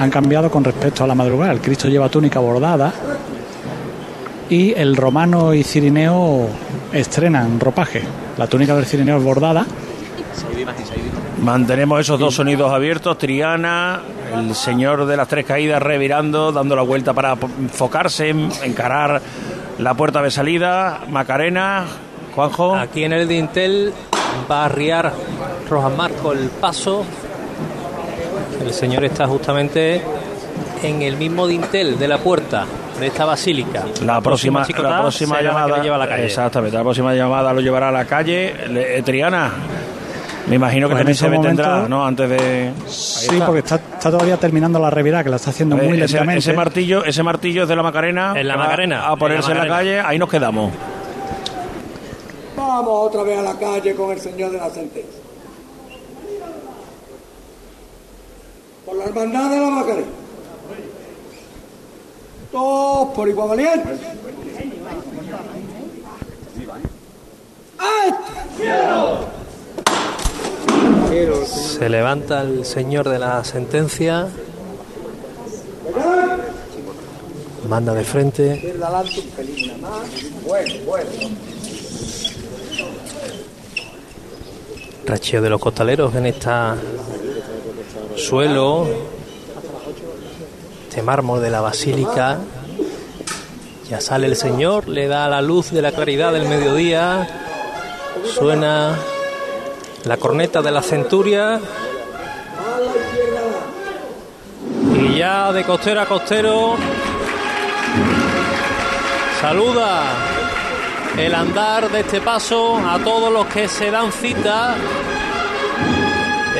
[0.00, 1.52] han cambiado con respecto a la madrugada.
[1.52, 2.92] El Cristo lleva túnica bordada
[4.52, 6.46] y el romano y cirineo
[6.92, 8.02] estrenan ropaje.
[8.36, 9.64] La túnica del cirineo es bordada
[11.42, 13.16] Mantenemos esos dos sonidos abiertos.
[13.18, 14.00] Triana,
[14.34, 19.20] el señor de las tres caídas revirando, dando la vuelta para enfocarse, en- encarar
[19.78, 21.00] la puerta de salida.
[21.08, 21.84] Macarena,
[22.34, 22.76] Juanjo.
[22.76, 23.92] Aquí en el dintel
[24.50, 25.12] va a arriar
[25.68, 27.04] Rojas Marco el paso.
[28.64, 30.00] El señor está justamente
[30.82, 32.66] en el mismo dintel de la puerta
[33.02, 33.84] de esta basílica.
[34.04, 35.76] La próxima, la próxima será la que llamada.
[35.76, 36.24] le lleva a la calle.
[36.26, 38.54] Exactamente, la próxima llamada lo llevará a la calle.
[38.68, 39.50] Le- eh, Triana,
[40.48, 42.06] me imagino que Pues en también ese se detendrá, momento- ¿no?
[42.06, 42.72] Antes de.
[42.86, 43.46] Sí, está.
[43.46, 46.38] porque está, está todavía terminando la revirá, que la está haciendo Eh, muy ese, lentamente.
[46.38, 48.34] ese martillo, ese martillo es de la Macarena.
[48.36, 50.72] En la Macarena, A ponerse en la, calle, ahí nos quedamos.
[52.56, 55.20] Vamos otra vez a la calle con el señor de la sentencia.
[58.86, 60.06] Por la hermandad de la Macarena.
[62.52, 63.58] Todos por igual.
[71.46, 74.28] Se levanta el señor de la sentencia.
[77.68, 78.74] Manda de frente.
[85.06, 86.76] Racheo de los costaleros en esta
[88.14, 89.11] suelo.
[90.92, 92.36] Este mármol de la basílica.
[93.88, 97.26] Ya sale el señor, le da la luz de la claridad del mediodía.
[98.34, 98.98] Suena
[100.04, 101.58] la corneta de la centuria.
[104.94, 106.74] Y ya de costero a costero
[109.40, 110.02] saluda
[111.16, 114.74] el andar de este paso a todos los que se dan cita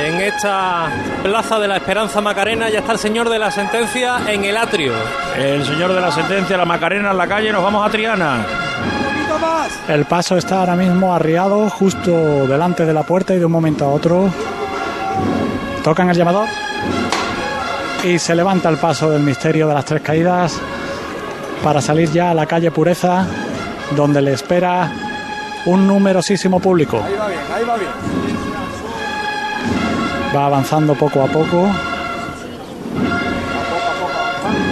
[0.03, 0.89] en esta
[1.23, 2.69] plaza de la Esperanza Macarena.
[2.69, 4.93] Ya está el señor de la sentencia en el atrio.
[5.37, 8.45] El señor de la sentencia, la Macarena en la calle, nos vamos a Triana.
[9.87, 13.85] El paso está ahora mismo arriado justo delante de la puerta y de un momento
[13.85, 14.29] a otro
[15.83, 16.47] tocan el llamador
[18.03, 20.57] y se levanta el paso del misterio de las tres caídas
[21.63, 23.25] para salir ya a la calle Pureza
[23.95, 24.89] donde le espera
[25.65, 27.01] un numerosísimo público.
[27.03, 28.32] Ahí va bien, ahí va bien.
[30.35, 31.69] Va avanzando poco a poco.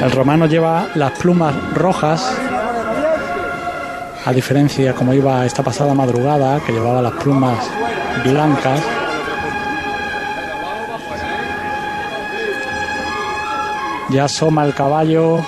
[0.02, 2.36] El romano lleva las plumas rojas,
[4.26, 7.60] a diferencia como iba esta pasada madrugada, que llevaba las plumas
[8.24, 8.82] blancas.
[14.10, 15.40] Ya asoma el caballo,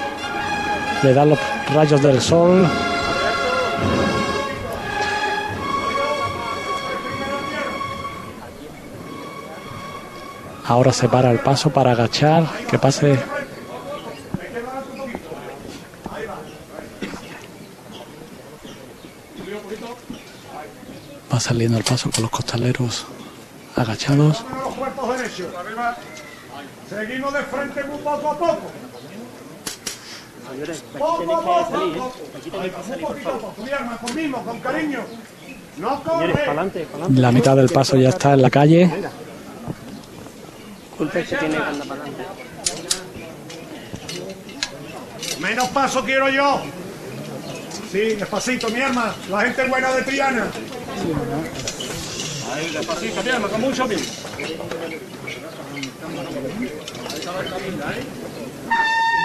[1.01, 1.39] le da los
[1.73, 2.67] rayos del sol.
[10.65, 13.19] Ahora se para el paso para agachar, que pase.
[21.31, 23.05] Va saliendo el paso con los costaleros
[23.75, 24.45] agachados.
[26.89, 28.71] Seguimos de frente muy poco a poco.
[30.97, 31.75] Poco a poco.
[31.75, 33.99] Un poquito a poco, mi arma,
[34.45, 34.99] con cariño.
[35.77, 36.45] No corre.
[37.15, 38.89] La mitad del paso ya está en la calle.
[45.39, 46.61] Menos paso quiero yo.
[47.91, 49.13] Sí, despacito, mi arma.
[49.29, 50.47] La gente buena de Triana.
[52.53, 54.01] Ahí, despacito, mi arma, con mucho bien.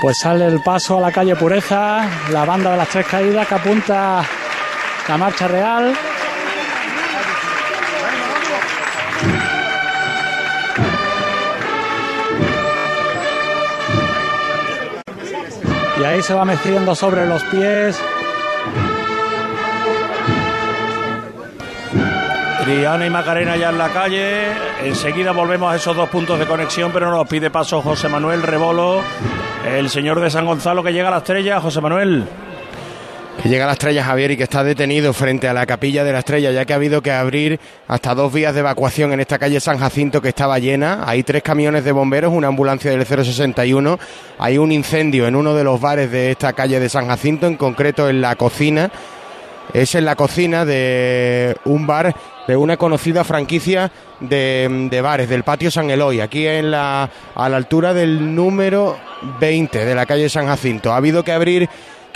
[0.01, 3.55] Pues sale el paso a la calle Pureza, la banda de las tres caídas que
[3.55, 4.25] apunta
[5.09, 5.97] la marcha real.
[16.09, 18.01] Ahí se va meciendo sobre los pies.
[22.65, 24.47] Triana y Macarena ya en la calle.
[24.83, 29.03] Enseguida volvemos a esos dos puntos de conexión, pero nos pide paso José Manuel Rebolo,
[29.67, 31.61] el señor de San Gonzalo que llega a la estrella.
[31.61, 32.27] José Manuel.
[33.43, 36.19] Que llega la estrella Javier y que está detenido frente a la capilla de la
[36.21, 39.61] estrella, ya que ha habido que abrir hasta dos vías de evacuación en esta calle
[39.61, 41.05] San Jacinto que estaba llena.
[41.07, 43.99] Hay tres camiones de bomberos, una ambulancia del 061.
[44.39, 47.57] Hay un incendio en uno de los bares de esta calle de San Jacinto, en
[47.57, 48.91] concreto en la cocina.
[49.73, 52.15] Es en la cocina de un bar
[52.49, 57.49] de una conocida franquicia de, de bares, del patio San Eloy, aquí en la, a
[57.49, 58.97] la altura del número
[59.39, 60.93] 20 de la calle San Jacinto.
[60.93, 61.69] Ha habido que abrir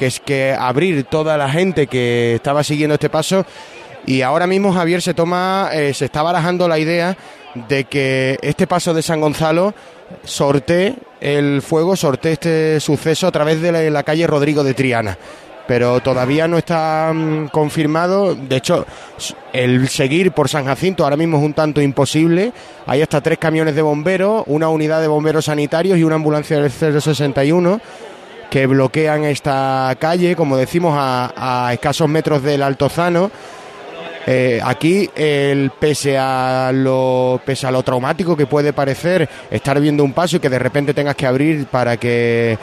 [0.03, 3.47] que es que abrir toda la gente que estaba siguiendo este paso
[4.05, 7.17] y ahora mismo Javier se toma, eh, se está barajando la idea
[7.69, 9.75] de que este paso de San Gonzalo
[10.25, 15.17] sortee el fuego, sortee este suceso a través de la, calle Rodrigo de Triana.
[15.69, 18.35] Pero todavía no está mm, confirmado.
[18.35, 18.85] De hecho,
[19.53, 22.53] el seguir por San Jacinto ahora mismo es un tanto imposible.
[22.87, 26.73] Hay hasta tres camiones de bomberos, una unidad de bomberos sanitarios y una ambulancia del
[26.73, 27.81] 061
[28.53, 31.33] que bloquean esta calle, como decimos, a,
[31.69, 33.31] a escasos metros del Altozano.
[34.27, 40.05] Eh, aquí, el, pese, a lo, pese a lo traumático que puede parecer estar viendo
[40.05, 42.59] un paso y que de repente tengas que abrir para que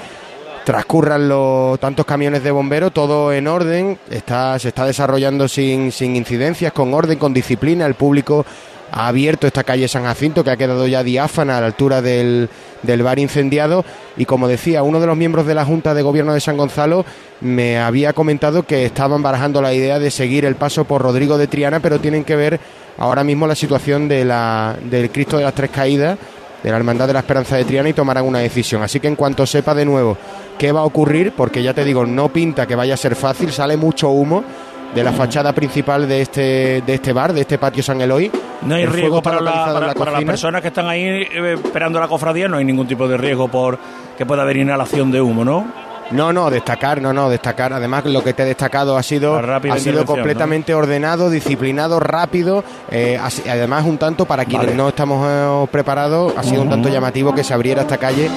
[0.63, 6.15] transcurran los tantos camiones de bomberos, todo en orden, está, se está desarrollando sin, sin
[6.15, 8.45] incidencias, con orden, con disciplina, el público
[8.91, 12.49] ha abierto esta calle San Jacinto que ha quedado ya diáfana a la altura del,
[12.83, 13.85] del bar incendiado
[14.17, 17.05] y como decía, uno de los miembros de la Junta de Gobierno de San Gonzalo
[17.41, 21.47] me había comentado que estaban barajando la idea de seguir el paso por Rodrigo de
[21.47, 22.59] Triana, pero tienen que ver
[22.97, 26.17] ahora mismo la situación de la, del Cristo de las Tres Caídas,
[26.61, 28.83] de la Hermandad de la Esperanza de Triana y tomarán una decisión.
[28.83, 30.17] Así que en cuanto sepa de nuevo
[30.57, 33.51] qué va a ocurrir, porque ya te digo, no pinta que vaya a ser fácil,
[33.51, 34.43] sale mucho humo
[34.93, 38.31] de la fachada principal de este, de este bar, de este patio San Eloy.
[38.63, 41.53] No hay El riesgo para, la- para- la para las personas que están ahí eh,
[41.63, 43.77] esperando la cofradía, no hay ningún tipo de riesgo por
[44.17, 45.89] que pueda haber inhalación de humo, ¿no?
[46.11, 47.71] No, no, destacar, no, no, destacar.
[47.71, 52.63] Además, lo que te he destacado ha sido, ha sido completamente ordenado, disciplinado, rápido.
[52.89, 54.75] eh, además, un tanto para quienes Vale.
[54.77, 58.27] no estamos eh, preparados, ha sido un tanto llamativo que se abriera esta calle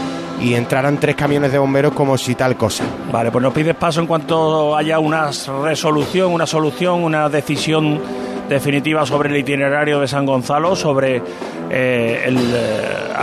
[0.42, 2.84] y entraran tres camiones de bomberos como si tal cosa.
[3.10, 5.30] Vale, pues nos pides paso en cuanto haya una
[5.62, 8.00] resolución, una solución, una decisión
[8.48, 11.22] definitiva sobre el itinerario de San Gonzalo, sobre eh,
[11.70, 12.30] eh,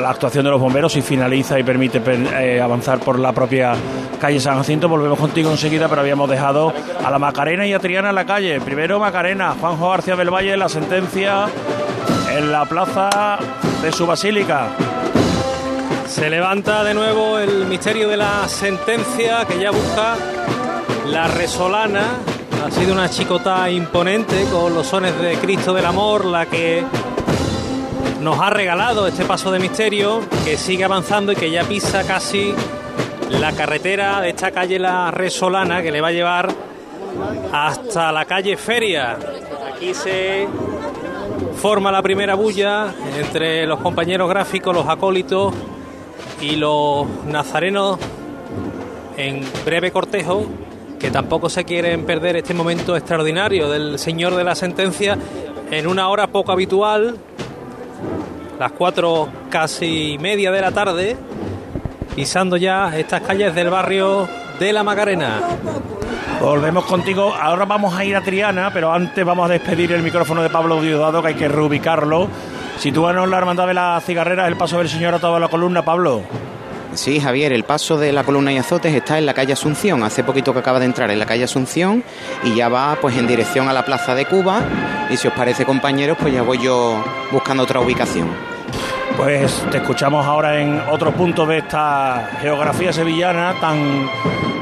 [0.01, 3.73] la actuación de los bomberos y finaliza y permite per- eh, avanzar por la propia
[4.19, 4.87] calle San Jacinto.
[4.89, 8.59] Volvemos contigo enseguida, pero habíamos dejado a la Macarena y a Triana en la calle.
[8.61, 11.45] Primero Macarena, Juanjo García del Valle, la sentencia
[12.35, 13.37] en la plaza
[13.83, 14.67] de su basílica.
[16.09, 20.17] Se levanta de nuevo el misterio de la sentencia que ya busca
[21.05, 22.17] la resolana.
[22.65, 26.83] Ha sido una chicota imponente con los sones de Cristo del Amor, la que
[28.21, 32.55] nos ha regalado este paso de misterio, que sigue avanzando y que ya pisa casi
[33.29, 36.49] la carretera de esta calle La Resolana, que le va a llevar
[37.53, 39.15] hasta la calle Feria.
[39.75, 40.47] Aquí se
[41.61, 45.53] forma la primera bulla entre los compañeros gráficos, los acólitos
[46.41, 47.99] y los nazarenos
[49.17, 50.45] en breve cortejo
[50.99, 55.17] que tampoco se quieren perder este momento extraordinario del señor de la sentencia
[55.71, 57.17] en una hora poco habitual,
[58.59, 61.15] las cuatro casi media de la tarde,
[62.15, 64.27] pisando ya estas calles del barrio
[64.59, 65.41] de la Macarena.
[66.41, 67.33] Volvemos contigo.
[67.33, 70.81] Ahora vamos a ir a Triana, pero antes vamos a despedir el micrófono de Pablo
[70.81, 72.27] Diosdado, que hay que reubicarlo.
[72.79, 76.21] Sitúanos la hermandad de las cigarreras, el paso del señor atado a la columna, Pablo.
[76.93, 80.01] Sí, Javier, el paso de la columna y azotes está en la calle Asunción.
[80.01, 82.05] Hace poquito que acaba de entrar en la calle Asunción
[82.45, 84.61] y ya va pues en dirección a la plaza de Cuba.
[85.09, 88.29] Y si os parece, compañeros, pues ya voy yo buscando otra ubicación.
[89.19, 94.09] Pues te escuchamos ahora en otro punto de esta geografía sevillana tan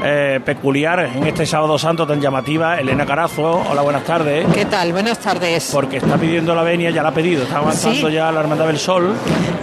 [0.02, 2.76] eh, peculiar en este sábado santo tan llamativa.
[2.80, 4.46] Elena Carazo, hola, buenas tardes.
[4.52, 4.92] ¿Qué tal?
[4.92, 5.70] Buenas tardes.
[5.72, 8.14] Porque está pidiendo la venia, ya la ha pedido, está avanzando Sí.
[8.14, 9.14] ya la Hermandad del Sol.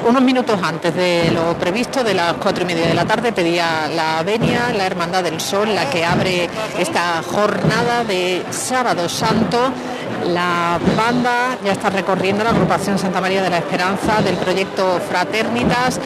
[0.08, 3.88] Unos minutos antes de lo previsto, de las cuatro y media de la tarde, pedía
[3.94, 9.74] la venia, la Hermandad del Sol, la que abre esta jornada de Sábado Santo.
[10.28, 16.00] La banda ya está recorriendo la agrupación Santa María de la Esperanza del proyecto Fraternitas,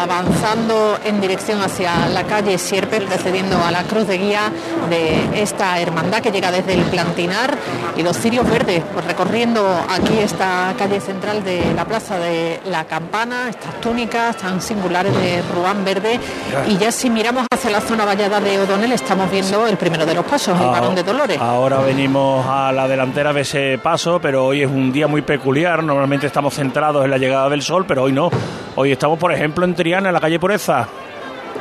[0.00, 4.50] avanzando en dirección hacia la calle Sierpe, precediendo a la cruz de guía
[4.88, 7.56] de esta hermandad que llega desde el Plantinar
[7.96, 12.84] y los cirios verdes, pues recorriendo aquí esta calle central de la plaza de la
[12.84, 16.18] Campana, estas túnicas tan singulares de Ruán Verde.
[16.66, 20.14] Y ya si miramos hacia la zona vallada de O'Donnell, estamos viendo el primero de
[20.14, 21.38] los pasos, el Ah, varón de Dolores.
[21.40, 25.82] Ahora venimos a la delantera de ese paso, pero hoy es un día muy peculiar.
[25.82, 28.30] Normalmente estamos centrados en la llegada del sol, pero hoy no.
[28.76, 30.86] Hoy estamos, por ejemplo, en Triana, en la calle Pureza.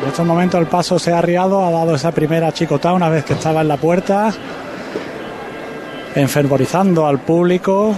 [0.01, 3.23] En estos momentos el paso se ha arriado, ha dado esa primera chicotada una vez
[3.23, 4.33] que estaba en la puerta,
[6.15, 7.95] enfervorizando al público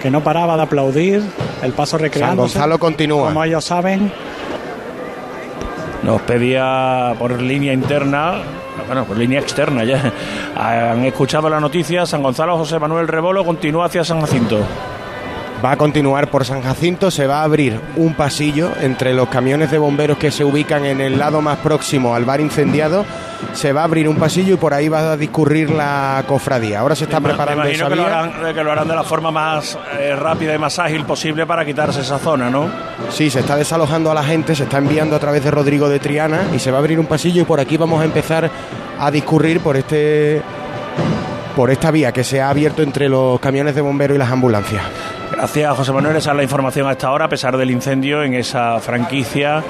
[0.00, 1.22] que no paraba de aplaudir,
[1.62, 2.54] el paso recreándose.
[2.54, 3.28] San Gonzalo continúa.
[3.28, 4.10] Como ellos saben,
[6.08, 8.36] Nos pedía por línea interna,
[8.86, 10.10] bueno, por línea externa ya.
[10.56, 14.58] Han escuchado la noticia, San Gonzalo José Manuel Rebolo continúa hacia San Jacinto.
[15.64, 19.72] Va a continuar por San Jacinto, se va a abrir un pasillo entre los camiones
[19.72, 23.04] de bomberos que se ubican en el lado más próximo al bar incendiado.
[23.54, 26.78] Se va a abrir un pasillo y por ahí va a discurrir la cofradía.
[26.78, 28.18] Ahora se está Me preparando imagino esa que lo, vía.
[28.20, 31.64] harán, que lo harán de la forma más eh, rápida y más ágil posible para
[31.64, 32.70] quitarse esa zona, ¿no?
[33.10, 35.98] Sí, se está desalojando a la gente, se está enviando a través de Rodrigo de
[35.98, 38.48] Triana y se va a abrir un pasillo y por aquí vamos a empezar
[39.00, 40.40] a discurrir por este
[41.56, 44.82] por esta vía que se ha abierto entre los camiones de bomberos y las ambulancias.
[45.38, 46.16] Gracias, José Manuel.
[46.16, 49.62] Esa es la información a esta hora, a pesar del incendio en esa franquicia.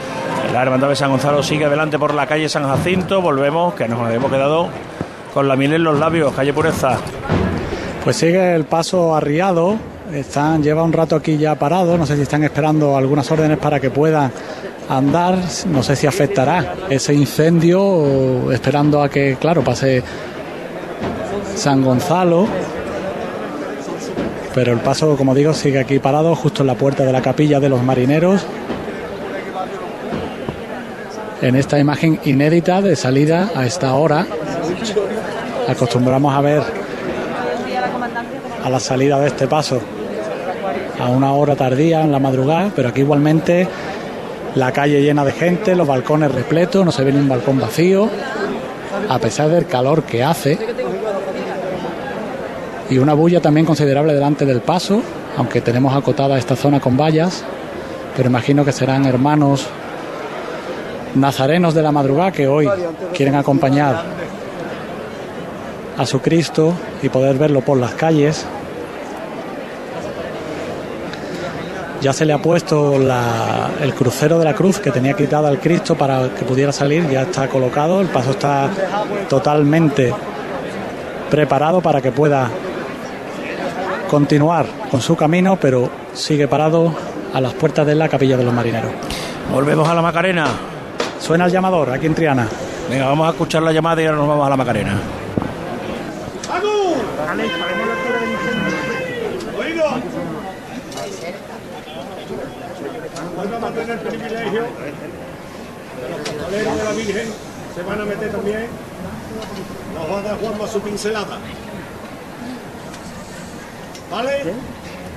[0.50, 3.20] La Hermandad de San Gonzalo sigue adelante por la calle San Jacinto.
[3.20, 4.68] Volvemos, que nos habíamos quedado
[5.34, 6.96] con la miel en los labios, calle Pureza.
[8.02, 9.76] pues sigue el paso arriado.
[10.10, 11.98] Están, lleva un rato aquí ya parado.
[11.98, 14.32] No sé si están esperando algunas órdenes para que puedan
[14.88, 15.36] andar.
[15.66, 20.02] No sé si afectará ese incendio esperando a que, claro, pase
[21.56, 22.48] San Gonzalo.
[24.54, 27.60] Pero el paso, como digo, sigue aquí parado, justo en la puerta de la capilla
[27.60, 28.44] de los marineros.
[31.40, 34.26] En esta imagen inédita de salida a esta hora,
[35.68, 36.62] acostumbramos a ver
[38.64, 39.80] a la salida de este paso
[40.98, 43.68] a una hora tardía en la madrugada, pero aquí igualmente
[44.54, 48.08] la calle llena de gente, los balcones repletos, no se ve ni un balcón vacío,
[49.08, 50.58] a pesar del calor que hace.
[52.90, 55.02] Y una bulla también considerable delante del paso,
[55.36, 57.44] aunque tenemos acotada esta zona con vallas,
[58.16, 59.66] pero imagino que serán hermanos
[61.14, 62.68] nazarenos de la madrugada que hoy
[63.14, 64.02] quieren acompañar
[65.98, 66.72] a su Cristo
[67.02, 68.46] y poder verlo por las calles.
[72.00, 75.58] Ya se le ha puesto la- el crucero de la cruz que tenía quitada al
[75.58, 78.70] Cristo para que pudiera salir, ya está colocado, el paso está
[79.28, 80.14] totalmente
[81.28, 82.48] preparado para que pueda
[84.08, 86.92] continuar con su camino, pero sigue parado
[87.32, 88.90] a las puertas de la capilla de los marineros.
[89.52, 90.46] Volvemos a la Macarena.
[91.20, 92.48] Suena el llamador aquí en Triana.
[92.90, 94.98] Venga, vamos a escuchar la llamada y ahora nos vamos a la Macarena.
[103.48, 104.62] A mantener el privilegio.
[106.10, 107.28] Los costaleros de la Virgen
[107.74, 108.66] se van a meter también.
[109.94, 111.38] Nos va a dar Juanma su pincelada.
[114.10, 114.54] ¿Vale?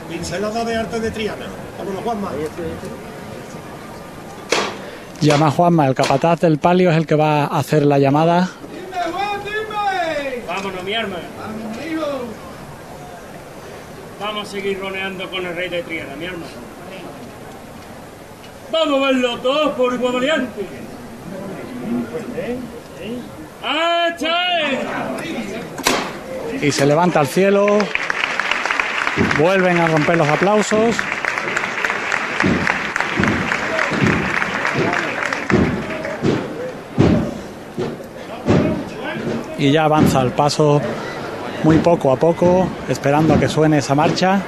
[0.10, 1.46] Pincelada de arte de Triana.
[1.78, 2.32] Vámonos, Juanma.
[5.22, 8.50] Llama Juanma, el capataz del palio es el que va a hacer la llamada.
[10.48, 11.18] Vámonos, mi arma.
[14.20, 16.46] Vamos a seguir roneando con el rey de Triana, mi arma.
[18.72, 20.66] Vamos a verlo todos por igual variante.
[23.64, 24.28] ¡Ache!
[26.62, 27.80] y se levanta al cielo.
[29.38, 30.96] Vuelven a romper los aplausos.
[39.58, 40.82] Y ya avanza el paso
[41.64, 44.42] muy poco a poco, esperando a que suene esa marcha.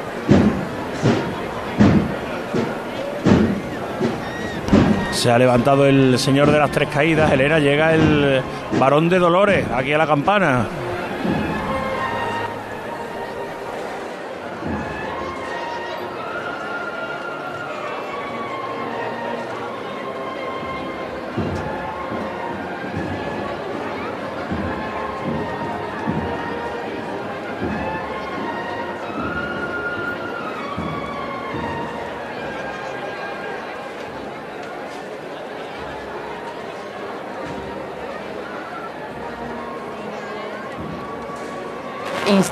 [5.12, 8.42] Se ha levantado el señor de las tres caídas, Elena, llega el
[8.80, 10.68] varón de Dolores, aquí a la campana.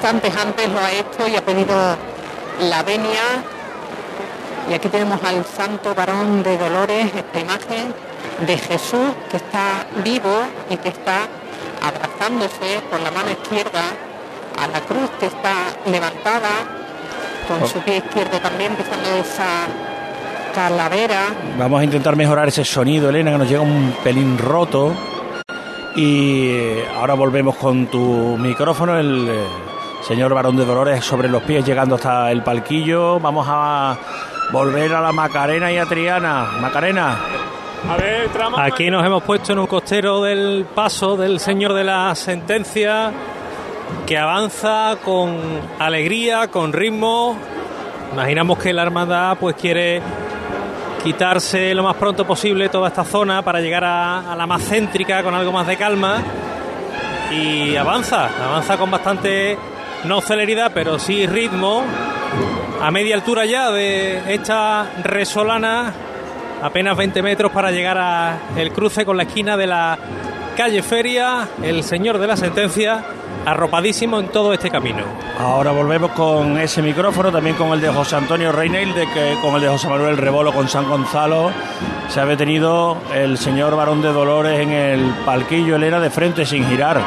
[0.02, 1.76] Instantes antes lo ha hecho y ha pedido
[2.60, 3.22] la venia.
[4.68, 7.94] Y aquí tenemos al santo varón de Dolores, esta imagen
[8.48, 10.42] de Jesús que está vivo
[10.72, 11.28] y que está
[11.84, 13.84] abrazándose con la mano izquierda
[14.60, 15.54] a la cruz que está
[15.86, 16.50] levantada,
[17.48, 17.68] con Oh.
[17.68, 19.68] su pie izquierdo también pisando esa
[20.56, 21.28] calavera.
[21.60, 24.94] Vamos a intentar mejorar ese sonido, Elena, que nos llega un pelín roto.
[25.96, 28.00] Y eh, ahora volvemos con tu
[28.40, 29.44] micrófono, el eh,
[30.02, 33.20] señor Barón de Dolores sobre los pies llegando hasta el palquillo.
[33.20, 33.98] Vamos a
[34.52, 36.46] volver a la Macarena y a Triana.
[36.60, 37.18] Macarena.
[37.90, 38.58] A ver, tramo.
[38.60, 43.12] Aquí nos hemos puesto en un costero del paso del señor de la sentencia
[44.06, 45.38] que avanza con
[45.80, 47.38] alegría, con ritmo.
[48.14, 50.02] Imaginamos que la hermandad pues quiere
[51.04, 55.24] quitarse lo más pronto posible toda esta zona para llegar a, a la más céntrica
[55.24, 56.18] con algo más de calma
[57.32, 59.58] y avanza, avanza con bastante
[60.06, 61.84] no celeridad, pero sí ritmo
[62.82, 65.94] a media altura ya de esta resolana
[66.62, 69.98] apenas 20 metros para llegar a el cruce con la esquina de la
[70.56, 73.04] calle Feria, el señor de la sentencia
[73.46, 75.04] arropadísimo en todo este camino.
[75.40, 79.56] Ahora volvemos con ese micrófono, también con el de José Antonio Reinel, de que con
[79.56, 81.52] el de José Manuel Rebolo con San Gonzalo.
[82.10, 86.68] Se ha detenido el señor Barón de Dolores en el palquillo Elena de frente sin
[86.68, 87.02] girar.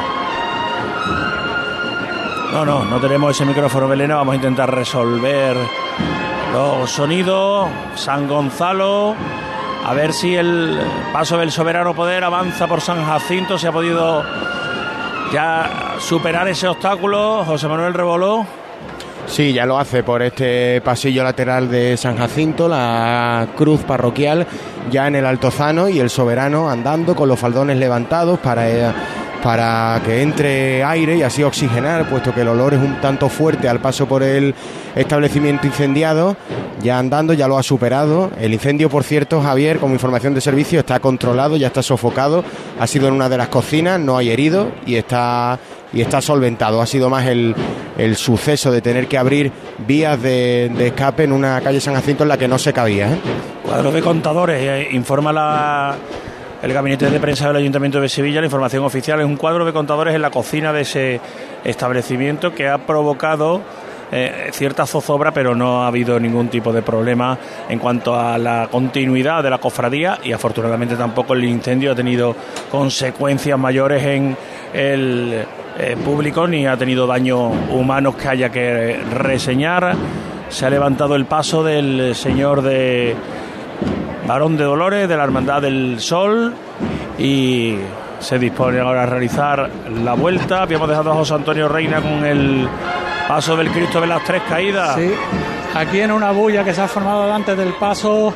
[2.55, 4.15] No, no, no tenemos ese micrófono, Belena.
[4.15, 5.57] Vamos a intentar resolver
[6.53, 7.67] los sonidos.
[7.95, 9.13] San Gonzalo.
[9.85, 10.79] A ver si el
[11.11, 13.57] paso del soberano poder avanza por San Jacinto.
[13.59, 14.23] Se ha podido
[15.33, 17.43] ya superar ese obstáculo.
[17.43, 18.45] José Manuel Reboló.
[19.27, 24.47] Sí, ya lo hace por este pasillo lateral de San Jacinto, la cruz parroquial
[24.89, 28.93] ya en el Altozano y el soberano andando con los faldones levantados para, eh,
[29.45, 33.69] para que entre aire y así oxigenar, puesto que el olor es un tanto fuerte
[33.69, 34.55] al paso por el
[34.95, 36.35] establecimiento incendiado.
[36.81, 38.31] Ya andando, ya lo ha superado.
[38.39, 42.43] El incendio, por cierto, Javier, como información de servicio, está controlado, ya está sofocado.
[42.79, 45.59] Ha sido en una de las cocinas, no hay herido y está
[45.93, 46.81] y está solventado.
[46.81, 47.53] Ha sido más el,
[47.99, 49.51] el suceso de tener que abrir
[49.87, 53.13] vías de, escape en una calle San Jacinto en la que no se cabía.
[53.13, 53.19] ¿eh?
[53.63, 55.97] Cuadro de contadores, eh, informa la,
[56.65, 59.71] el gabinete de prensa del Ayuntamiento de Sevilla, la información oficial es un cuadro de
[59.71, 61.21] contadores en la cocina de ese
[61.63, 63.61] establecimiento que ha provocado
[64.11, 67.37] eh, cierta zozobra, pero no ha habido ningún tipo de problema
[67.69, 72.35] en cuanto a la continuidad de la cofradía y afortunadamente tampoco el incendio ha tenido
[72.71, 74.35] consecuencias mayores en
[74.73, 75.45] el
[75.77, 79.95] eh, público ni ha tenido daños humanos que haya que reseñar.
[80.49, 83.15] Se ha levantado el paso del señor de
[84.27, 86.53] Varón de Dolores de la Hermandad del Sol
[87.17, 87.77] y
[88.19, 89.69] se dispone ahora a realizar
[90.03, 90.63] la vuelta.
[90.63, 92.67] Habíamos dejado a José Antonio Reina con el
[93.27, 94.95] paso del Cristo de las Tres Caídas.
[94.95, 95.11] Sí,
[95.75, 98.33] aquí en una bulla que se ha formado delante del paso,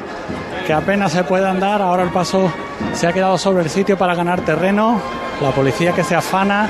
[0.67, 2.51] que apenas se puede andar, ahora el paso
[2.93, 5.01] se ha quedado sobre el sitio para ganar terreno.
[5.41, 6.69] La policía que se afana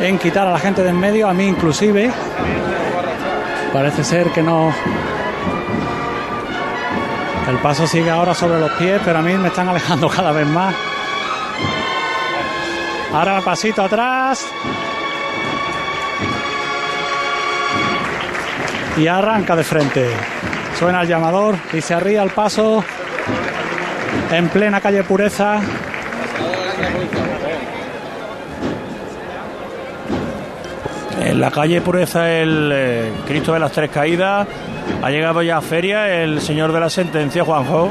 [0.00, 2.10] en quitar a la gente de en medio, a mí inclusive.
[3.72, 4.72] Parece ser que no.
[7.48, 10.46] El paso sigue ahora sobre los pies, pero a mí me están alejando cada vez
[10.46, 10.74] más.
[13.12, 14.46] Ahora pasito atrás.
[18.96, 20.10] Y arranca de frente.
[20.78, 22.82] Suena el llamador y se arría el paso
[24.32, 25.60] en plena calle Pureza.
[31.20, 34.46] En la calle Pureza el eh, Cristo de las Tres Caídas.
[35.02, 37.90] Ha llegado ya a feria el señor de la sentencia, Juanjo.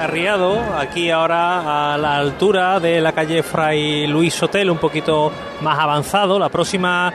[0.00, 5.78] Arriado, aquí ahora a la altura de la calle Fray Luis Hotel, un poquito más
[5.78, 6.38] avanzado.
[6.38, 7.12] La próxima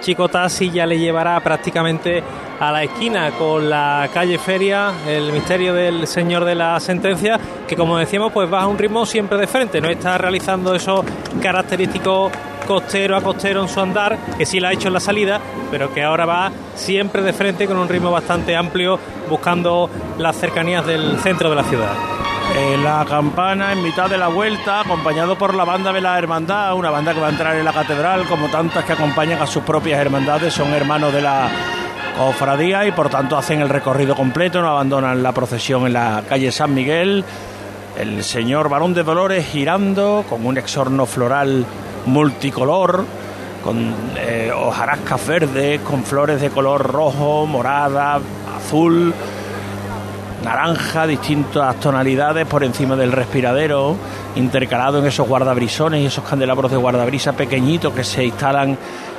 [0.00, 2.22] chicotasi ya le llevará prácticamente
[2.60, 7.76] a la esquina con la calle Feria, el misterio del señor de la sentencia, que
[7.76, 11.04] como decíamos, pues va a un ritmo siempre de frente, no está realizando esos
[11.40, 12.32] característicos
[12.64, 15.40] costero a costero en su andar, que sí la ha hecho en la salida,
[15.70, 18.98] pero que ahora va siempre de frente con un ritmo bastante amplio,
[19.28, 19.88] buscando
[20.18, 21.92] las cercanías del centro de la ciudad.
[22.82, 26.90] La campana en mitad de la vuelta, acompañado por la banda de la hermandad, una
[26.90, 29.98] banda que va a entrar en la catedral, como tantas que acompañan a sus propias
[29.98, 31.48] hermandades, son hermanos de la
[32.18, 36.52] cofradía y por tanto hacen el recorrido completo, no abandonan la procesión en la calle
[36.52, 37.24] San Miguel.
[37.98, 41.64] El señor Barón de Dolores girando con un exorno floral
[42.06, 43.04] multicolor,
[43.62, 48.20] con eh, hojarascas verdes, con flores de color rojo, morada,
[48.56, 49.14] azul
[50.42, 53.96] naranja, distintas tonalidades por encima del respiradero,
[54.34, 58.76] intercalado en esos guardabrisones y esos candelabros de guardabrisa pequeñitos que se instalan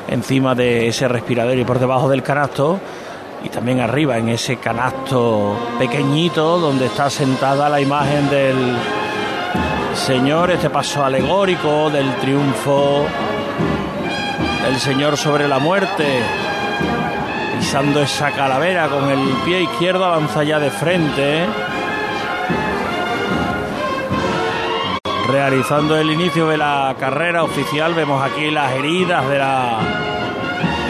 [0.07, 2.79] encima de ese respiradero y por debajo del canasto
[3.43, 8.55] y también arriba en ese canasto pequeñito donde está sentada la imagen del
[9.95, 13.05] Señor, este paso alegórico del triunfo
[14.63, 16.19] del Señor sobre la muerte,
[17.57, 21.45] pisando esa calavera con el pie izquierdo, avanza ya de frente,
[25.27, 29.79] realizando el inicio de la carrera oficial, vemos aquí las heridas de la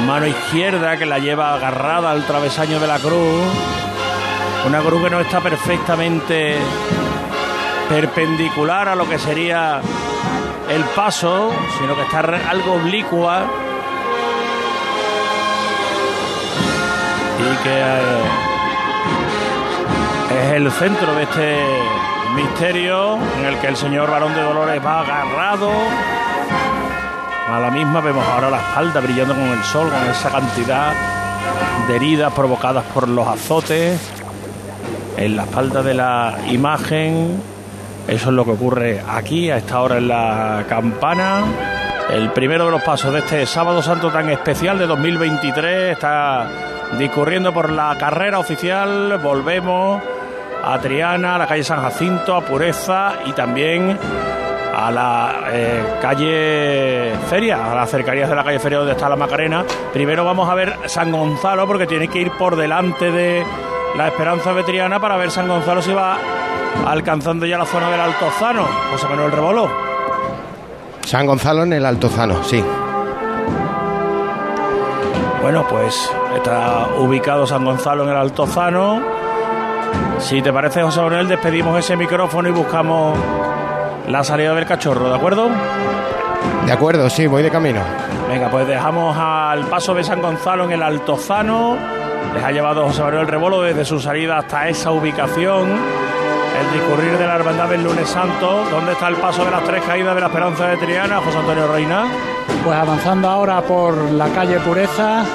[0.08, 3.44] mano izquierda que la lleva agarrada al travesaño de la cruz,
[4.66, 6.58] una cruz que no está perfectamente
[7.90, 9.82] perpendicular a lo que sería
[10.70, 12.20] el paso, sino que está
[12.50, 13.46] algo oblicua
[17.40, 18.24] y que eh,
[20.40, 21.66] es el centro de este
[22.36, 25.70] misterio en el que el señor varón de Dolores va agarrado
[27.50, 28.02] a la misma.
[28.02, 30.94] Vemos ahora la espalda brillando con el sol, con esa cantidad
[31.88, 34.00] de heridas provocadas por los azotes
[35.18, 37.53] en la espalda de la imagen
[38.08, 41.44] eso es lo que ocurre aquí a esta hora en la campana.
[42.12, 46.48] El primero de los pasos de este sábado santo tan especial de 2023 está
[46.98, 49.18] discurriendo por la carrera oficial.
[49.24, 50.02] Volvemos
[50.64, 53.98] a Triana, a la calle San Jacinto, a Pureza y también
[54.76, 59.16] a la eh, calle Feria, a las cercanías de la calle Feria donde está la
[59.16, 59.64] Macarena.
[59.94, 63.46] Primero vamos a ver San Gonzalo porque tiene que ir por delante de
[63.98, 66.18] la Esperanza de Triana para ver San Gonzalo si va
[66.86, 68.66] alcanzando ya la zona del Altozano.
[68.92, 69.70] José Manuel Rebolo.
[71.06, 72.64] San Gonzalo en el Altozano, sí.
[75.42, 79.02] Bueno, pues está ubicado San Gonzalo en el Altozano.
[80.20, 83.18] Si te parece, José Manuel, despedimos ese micrófono y buscamos
[84.08, 85.50] la salida del cachorro, ¿de acuerdo?
[86.66, 87.82] De acuerdo, sí, voy de camino.
[88.30, 91.76] Venga, pues dejamos al paso de San Gonzalo en el Altozano.
[92.34, 95.70] Les ha llevado José Manuel Rebolo desde su salida hasta esa ubicación
[96.60, 98.66] el discurrir de la hermandad del lunes santo.
[98.70, 101.68] ¿Dónde está el paso de las tres caídas de la esperanza de Triana, José Antonio
[101.68, 102.06] Reina?
[102.64, 105.26] Pues avanzando ahora por la calle Pureza.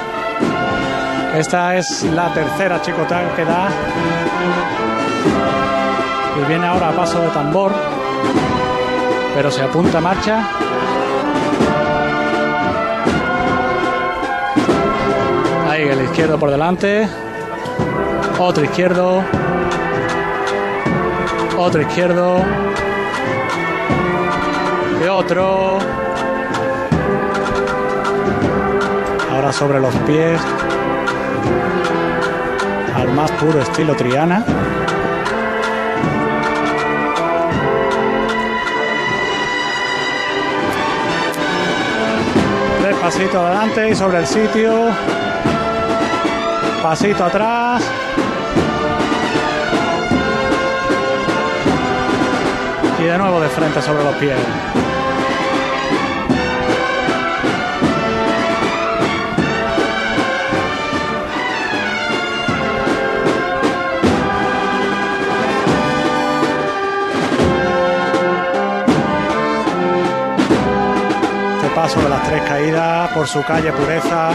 [1.35, 3.69] Esta es la tercera chicotada que da.
[6.41, 7.71] Y viene ahora a paso de tambor.
[9.35, 10.47] Pero se apunta a marcha.
[15.69, 17.07] Ahí el izquierdo por delante.
[18.39, 19.23] Otro izquierdo
[21.59, 22.43] otro izquierdo,
[24.99, 25.79] de otro,
[29.31, 30.41] ahora sobre los pies,
[32.95, 34.43] al más puro estilo Triana.
[43.01, 44.71] Pasito adelante y sobre el sitio.
[46.83, 47.81] Pasito atrás.
[52.99, 54.35] Y de nuevo de frente sobre los pies.
[71.55, 74.31] Este paso de las tres caídas por su calle Pureza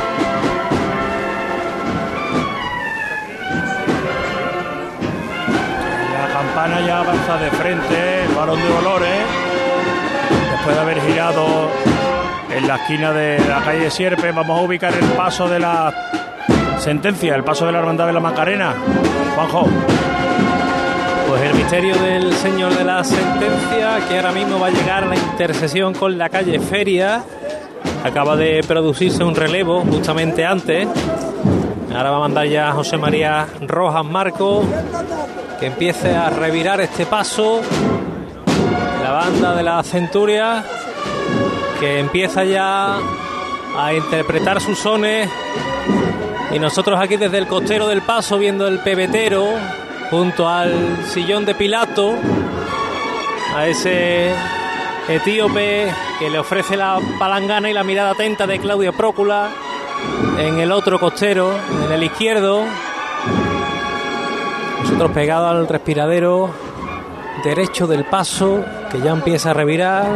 [6.54, 9.20] campana ya avanza de frente, balón de Dolores,
[10.51, 11.47] después de haber girado
[12.51, 15.93] en la esquina de la calle Sierpe, vamos a ubicar el paso de la
[16.78, 18.74] sentencia, el paso de la hermandad de la Macarena.
[19.35, 19.66] Juanjo.
[21.28, 25.07] Pues el misterio del señor de la sentencia, que ahora mismo va a llegar a
[25.07, 27.22] la intersección con la calle Feria.
[28.05, 30.87] Acaba de producirse un relevo justamente antes.
[31.95, 34.64] Ahora va a mandar ya José María Rojas Marco
[35.59, 37.61] que empiece a revirar este paso.
[39.24, 40.62] Banda de la Centuria
[41.80, 42.98] que empieza ya
[43.74, 45.30] a interpretar sus sones.
[46.52, 49.46] Y nosotros aquí desde el costero del paso viendo el pebetero
[50.10, 52.12] junto al sillón de Pilato,
[53.56, 54.30] a ese
[55.08, 59.48] etíope que le ofrece la palangana y la mirada atenta de Claudio Prócula
[60.36, 61.50] en el otro costero,
[61.86, 62.62] en el izquierdo,
[64.82, 66.73] nosotros pegados al respiradero
[67.43, 70.07] derecho del paso, que ya empieza a revirar.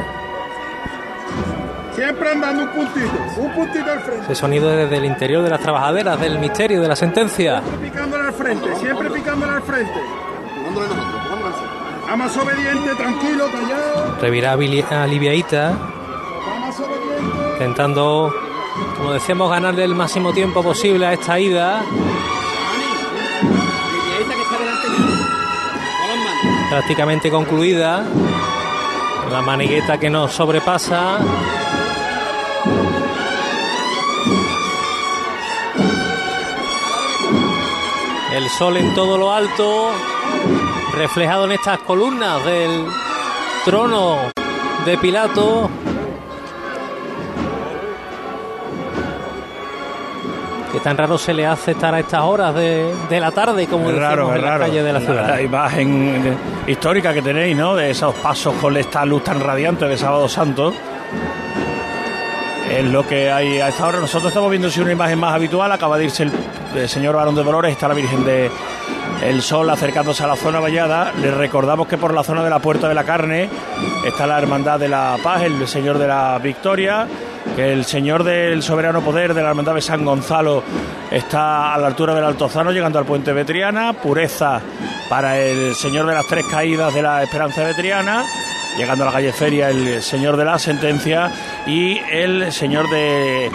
[1.94, 4.24] Siempre andando un puntito, un puntito al frente.
[4.24, 7.60] Ese sonido desde el interior de las trabajaderas, del misterio, de la sentencia.
[7.60, 10.00] Siempre picándole al frente, siempre picándole al frente.
[12.08, 14.16] Vamos obediente, tranquilo, callado.
[14.20, 15.72] Revirá aliviadita.
[17.52, 18.32] Intentando,
[18.96, 21.82] como decíamos, ganarle el máximo tiempo posible a esta ida.
[26.70, 28.04] Prácticamente concluida.
[29.30, 31.18] La manigueta que nos sobrepasa.
[38.34, 39.90] El sol en todo lo alto,
[40.94, 42.86] reflejado en estas columnas del
[43.64, 44.30] trono
[44.84, 45.70] de Pilato.
[50.72, 53.88] Que tan raro se le hace estar a estas horas de, de la tarde, como
[53.90, 55.28] Es raro, decimos es en la calle de la ciudad.
[55.28, 57.74] La imagen histórica que tenéis, ¿no?
[57.74, 60.74] De esos pasos con esta luz tan radiante de Sábado Santo.
[62.70, 63.98] Es lo que hay a esta hora.
[63.98, 65.72] Nosotros estamos viendo si una imagen más habitual.
[65.72, 66.32] Acaba de irse el,
[66.76, 67.72] el señor Barón de Dolores.
[67.72, 68.50] Está la Virgen de
[69.22, 71.12] el Sol acercándose a la zona vallada.
[71.22, 73.48] Les recordamos que por la zona de la Puerta de la Carne
[74.06, 77.06] está la Hermandad de la Paz, el Señor de la Victoria.
[77.56, 80.62] El Señor del Soberano Poder de la Hermandad de San Gonzalo
[81.10, 83.92] está a la altura del Altozano, llegando al puente Vetriana.
[83.92, 84.60] Pureza
[85.08, 88.24] para el Señor de las Tres Caídas de la Esperanza Vetriana
[88.78, 91.32] llegando a la calle Feria el señor de la sentencia
[91.66, 93.50] y el señor de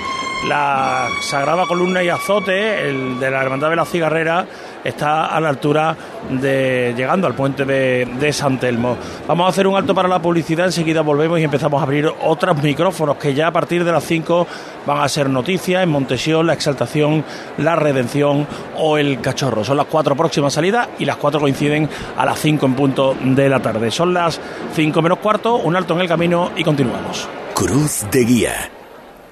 [0.47, 4.45] la Sagrada Columna y Azote, el de la Hermandad de la Cigarrera,
[4.83, 5.95] está a la altura
[6.29, 8.97] de llegando al puente de, San Telmo.
[9.27, 12.61] Vamos a hacer un alto para la publicidad, enseguida volvemos y empezamos a abrir otros
[12.61, 14.47] micrófonos que ya a partir de las 5
[14.85, 17.23] van a ser noticias en Montesión, la Exaltación,
[17.57, 19.63] la Redención o el Cachorro.
[19.63, 23.49] Son las cuatro próximas salidas y las cuatro coinciden a las 5 en punto de
[23.49, 23.91] la tarde.
[23.91, 24.39] Son las
[24.73, 27.29] 5 menos cuarto, un alto en el camino y continuamos.
[27.53, 28.82] Cruz de Guía.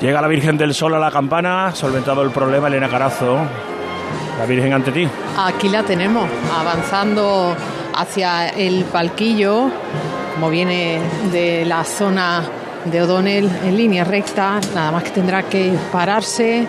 [0.00, 3.36] Llega la Virgen del Sol a la campana, solventado el problema, Elena Carazo.
[4.38, 5.08] La Virgen ante ti.
[5.36, 7.56] Aquí la tenemos, avanzando
[7.96, 9.68] hacia el palquillo,
[10.34, 11.00] como viene
[11.32, 12.44] de la zona
[12.84, 16.64] de O'Donnell en línea recta, nada más que tendrá que pararse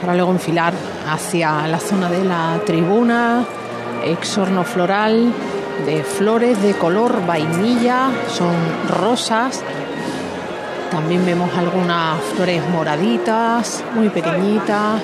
[0.00, 0.72] para luego enfilar
[1.06, 3.44] hacia la zona de la tribuna,
[4.06, 5.30] exorno floral
[5.84, 8.54] de flores de color vainilla, son
[8.88, 9.62] rosas.
[10.90, 15.00] También vemos algunas flores moraditas, muy pequeñitas.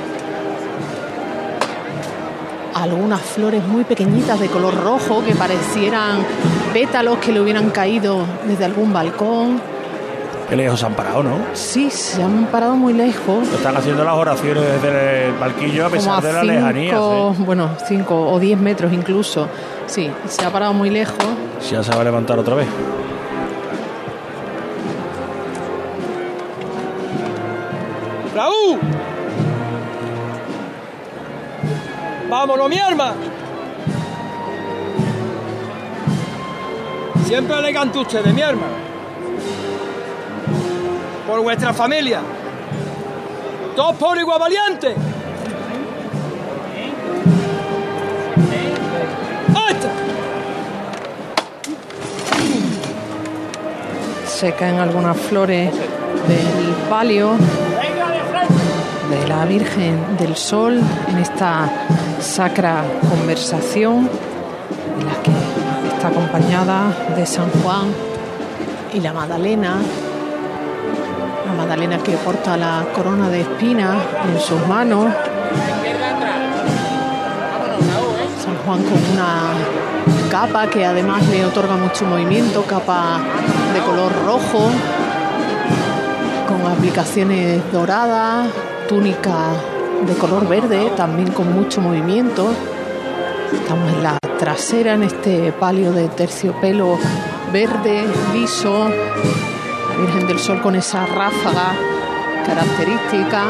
[2.74, 6.24] Algunas flores muy pequeñitas de color rojo que parecieran
[6.72, 9.61] pétalos que le hubieran caído desde algún balcón.
[10.49, 11.37] Qué lejos se han parado, ¿no?
[11.53, 13.47] Sí, se han parado muy lejos.
[13.49, 16.99] Están haciendo las oraciones desde el palquillo a pesar como de la cinco, lejanía.
[17.37, 17.43] ¿sí?
[17.45, 19.47] Bueno, 5 o 10 metros incluso.
[19.87, 21.24] Sí, se ha parado muy lejos.
[21.70, 22.66] Ya se va a levantar otra vez.
[32.29, 33.15] ¡Vámonos, mi arma!
[37.27, 38.67] Siempre elegante ustedes, mi arma.
[41.27, 42.21] Por vuestra familia.
[43.77, 44.95] Todos por igual valiente.
[49.55, 49.89] ¡Alto!
[54.27, 57.37] Se caen algunas flores del palio.
[59.11, 61.69] De la Virgen del Sol en esta
[62.21, 64.09] sacra conversación
[64.99, 65.33] en la que
[65.93, 67.93] está acompañada de San Juan
[68.95, 69.79] y la Magdalena.
[71.47, 73.97] La Magdalena que porta la corona de espinas
[74.33, 75.13] en sus manos.
[78.45, 79.53] San Juan con una
[80.31, 83.21] capa que además le otorga mucho movimiento, capa
[83.75, 84.71] de color rojo,
[86.47, 88.47] con aplicaciones doradas,
[88.91, 89.53] túnica
[90.05, 92.53] de color verde, también con mucho movimiento.
[93.55, 96.99] Estamos en la trasera, en este palio de terciopelo
[97.53, 98.91] verde, liso,
[99.97, 101.72] Virgen del Sol con esa ráfaga
[102.45, 103.45] característica.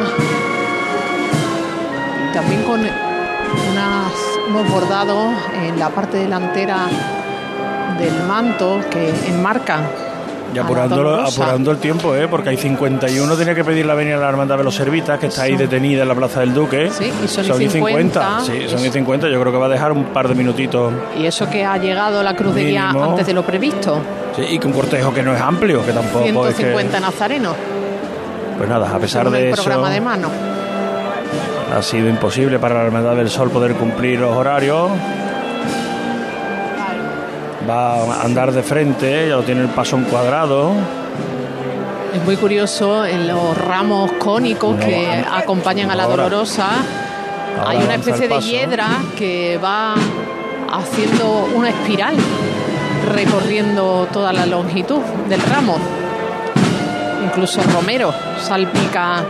[2.29, 4.13] Y también con unas,
[4.47, 6.87] unos bordados en la parte delantera
[7.99, 10.10] del manto que enmarcan
[10.53, 12.27] Y apurando, apurando el tiempo, ¿eh?
[12.29, 15.27] porque hay 51, tiene que pedir la venia a la Hermandad de los Servitas, que
[15.29, 16.91] está ahí detenida en la Plaza del Duque.
[16.91, 18.41] Sí, y son y 50.
[18.41, 19.29] Sí, son y 50.
[19.29, 20.93] Yo creo que va a dejar un par de minutitos.
[21.17, 24.01] Y eso que ha llegado la cruz de guía antes de lo previsto.
[24.35, 26.63] Sí, y con un cortejo que no es amplio, que tampoco es que.
[26.65, 27.55] 150 nazarenos,
[28.59, 30.29] Pues nada, a pesar según de el eso, programa de mano.
[31.77, 34.91] ha sido imposible para la Hermandad del Sol poder cumplir los horarios.
[37.71, 40.73] Va a andar de frente, ya lo tiene el paso encuadrado.
[42.13, 46.69] Es muy curioso en los ramos cónicos que acompañan a la dolorosa.
[47.65, 49.95] Hay una especie de hiedra que va
[50.73, 52.17] haciendo una espiral
[53.15, 55.77] recorriendo toda la longitud del ramo.
[57.25, 59.25] Incluso Romero salpica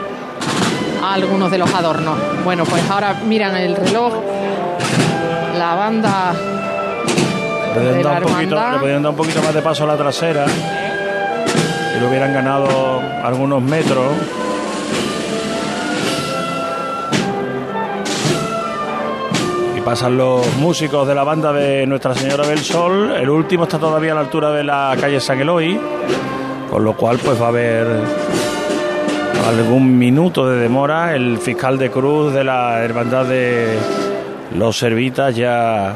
[1.03, 2.17] a algunos de los adornos.
[2.43, 4.15] Bueno, pues ahora miran el reloj.
[5.59, 6.33] La banda
[7.75, 10.45] Dar un poquito, le podían dar un poquito más de paso a la trasera.
[11.97, 14.13] Y le hubieran ganado algunos metros.
[19.77, 23.13] Y pasan los músicos de la banda de Nuestra Señora del Sol.
[23.17, 25.81] El último está todavía a la altura de la calle San Eloy.
[26.71, 27.87] Con lo cual, pues va a haber
[29.49, 31.15] algún minuto de demora.
[31.15, 33.79] El fiscal de cruz de la Hermandad de
[34.57, 35.95] los Servitas ya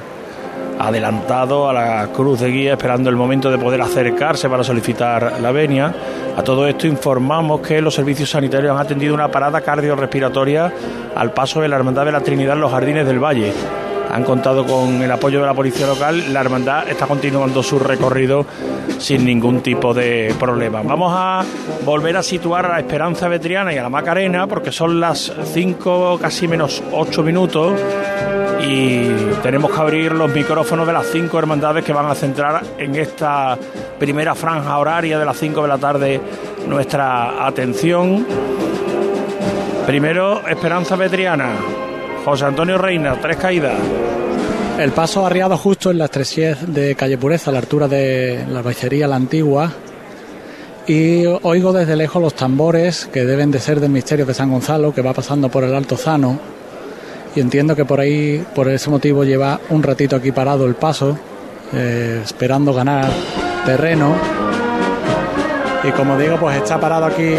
[0.78, 5.52] adelantado a la cruz de guía esperando el momento de poder acercarse para solicitar la
[5.52, 5.94] venia.
[6.36, 10.72] A todo esto informamos que los servicios sanitarios han atendido una parada cardiorrespiratoria
[11.14, 13.52] al paso de la Hermandad de la Trinidad en los Jardines del Valle.
[14.12, 16.32] Han contado con el apoyo de la policía local.
[16.32, 18.46] La hermandad está continuando su recorrido
[18.98, 20.82] sin ningún tipo de problema.
[20.82, 21.44] Vamos a
[21.84, 26.18] volver a situar a la Esperanza Vetriana y a la Macarena porque son las 5,
[26.20, 27.72] casi menos 8 minutos
[28.62, 29.08] y
[29.42, 33.58] tenemos que abrir los micrófonos de las cinco hermandades que van a centrar en esta
[33.98, 36.20] primera franja horaria de las 5 de la tarde
[36.68, 38.26] nuestra atención.
[39.86, 41.52] Primero, Esperanza Vetriana.
[42.24, 43.74] José Antonio Reina, tres caídas.
[44.78, 48.60] El paso arriado justo en la estrechez de Calle Pureza, a la altura de la
[48.60, 49.70] albacería La Antigua.
[50.86, 54.94] Y oigo desde lejos los tambores que deben de ser del misterio de San Gonzalo,
[54.94, 56.53] que va pasando por el Alto Zano.
[57.34, 61.18] Y entiendo que por ahí, por ese motivo, lleva un ratito aquí parado el paso,
[61.72, 63.10] eh, esperando ganar
[63.66, 64.14] terreno.
[65.82, 67.34] Y como digo, pues está parado aquí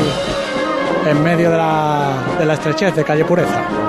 [1.05, 3.84] en medio de la, de la estrechez de Calle Pureza.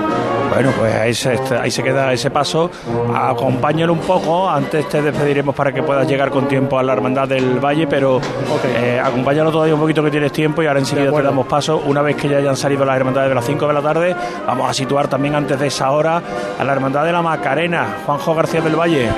[0.57, 2.71] Bueno, pues ahí se, ahí se queda ese paso.
[3.15, 4.49] Acompáñalo un poco.
[4.49, 8.23] Antes te despediremos para que puedas llegar con tiempo a la Hermandad del Valle, pero
[8.65, 11.83] eh, acompáñalo todavía un poquito que tienes tiempo y ahora enseguida te damos paso.
[11.85, 14.71] Una vez que ya hayan salido las Hermandades de las 5 de la tarde, vamos
[14.71, 16.23] a situar también antes de esa hora
[16.59, 17.99] a la Hermandad de la Macarena.
[18.07, 19.11] Juanjo García del Valle.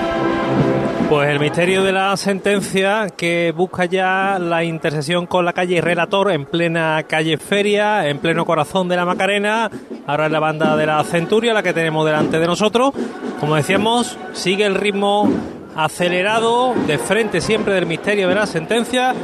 [1.09, 6.30] Pues el misterio de la sentencia que busca ya la intersección con la calle Relator
[6.32, 9.70] en plena calle Feria, en pleno corazón de la Macarena.
[10.06, 12.92] Ahora es la banda de la Centuria la que tenemos delante de nosotros.
[13.40, 15.30] Como decíamos, sigue el ritmo
[15.74, 19.14] acelerado de frente siempre del misterio de la sentencia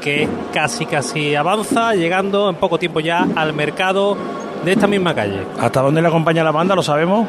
[0.00, 4.16] que casi casi avanza llegando en poco tiempo ya al mercado
[4.64, 5.40] de esta misma calle.
[5.58, 6.76] ¿Hasta dónde le acompaña la banda?
[6.76, 7.26] ¿Lo sabemos?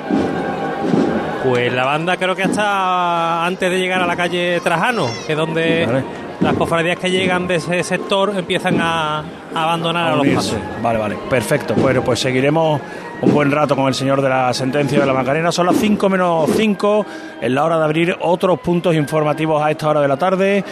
[1.43, 5.37] Pues la banda creo que hasta antes de llegar a la calle Trajano, que es
[5.37, 6.03] donde Vale.
[6.39, 9.19] las cofradías que llegan de ese sector empiezan a,
[9.53, 10.57] a abandonar a, los pasos.
[10.81, 11.73] Vale, vale, perfecto.
[11.75, 12.79] Bueno, pues seguiremos
[13.21, 15.51] un buen rato con el señor de la sentencia de la Macarena.
[15.51, 17.05] Son las 5 menos 5,
[17.41, 20.63] es la hora de abrir otros puntos informativos a esta hora de la tarde.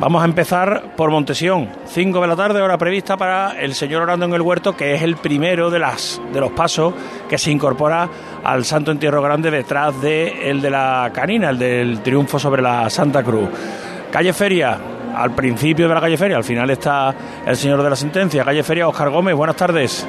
[0.00, 4.24] Vamos a empezar por Montesión, 5 de la tarde, hora prevista para el señor orando
[4.24, 6.94] en el huerto, que es el primero de, las, de los pasos
[7.28, 8.08] que se incorpora
[8.42, 12.88] al Santo Entierro Grande detrás de el de la Canina, el del triunfo sobre la
[12.88, 13.50] Santa Cruz.
[14.10, 14.78] Calle Feria,
[15.14, 17.14] al principio de la calle Feria, al final está
[17.46, 18.42] el señor de la sentencia.
[18.42, 20.06] Calle Feria, Oscar Gómez, buenas tardes.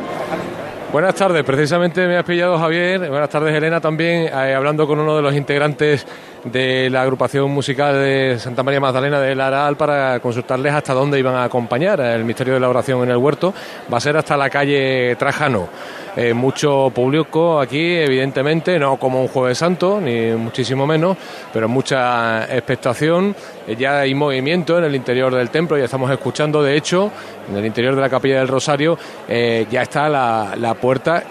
[0.92, 5.16] Buenas tardes, precisamente me has pillado Javier, buenas tardes Elena también, eh, hablando con uno
[5.16, 6.06] de los integrantes
[6.44, 11.36] de la agrupación musical de Santa María Magdalena de Laral para consultarles hasta dónde iban
[11.36, 13.54] a acompañar el misterio de la oración en el huerto.
[13.92, 15.70] Va a ser hasta la calle Trajano.
[16.16, 21.16] Eh, mucho público aquí, evidentemente, no como un Jueves Santo, ni muchísimo menos,
[21.54, 23.34] pero mucha expectación.
[23.66, 27.12] Eh, ya hay movimiento en el interior del templo, ya estamos escuchando, de hecho,
[27.50, 28.98] en el interior de la capilla del Rosario,
[29.30, 31.24] eh, ya está la, la puerta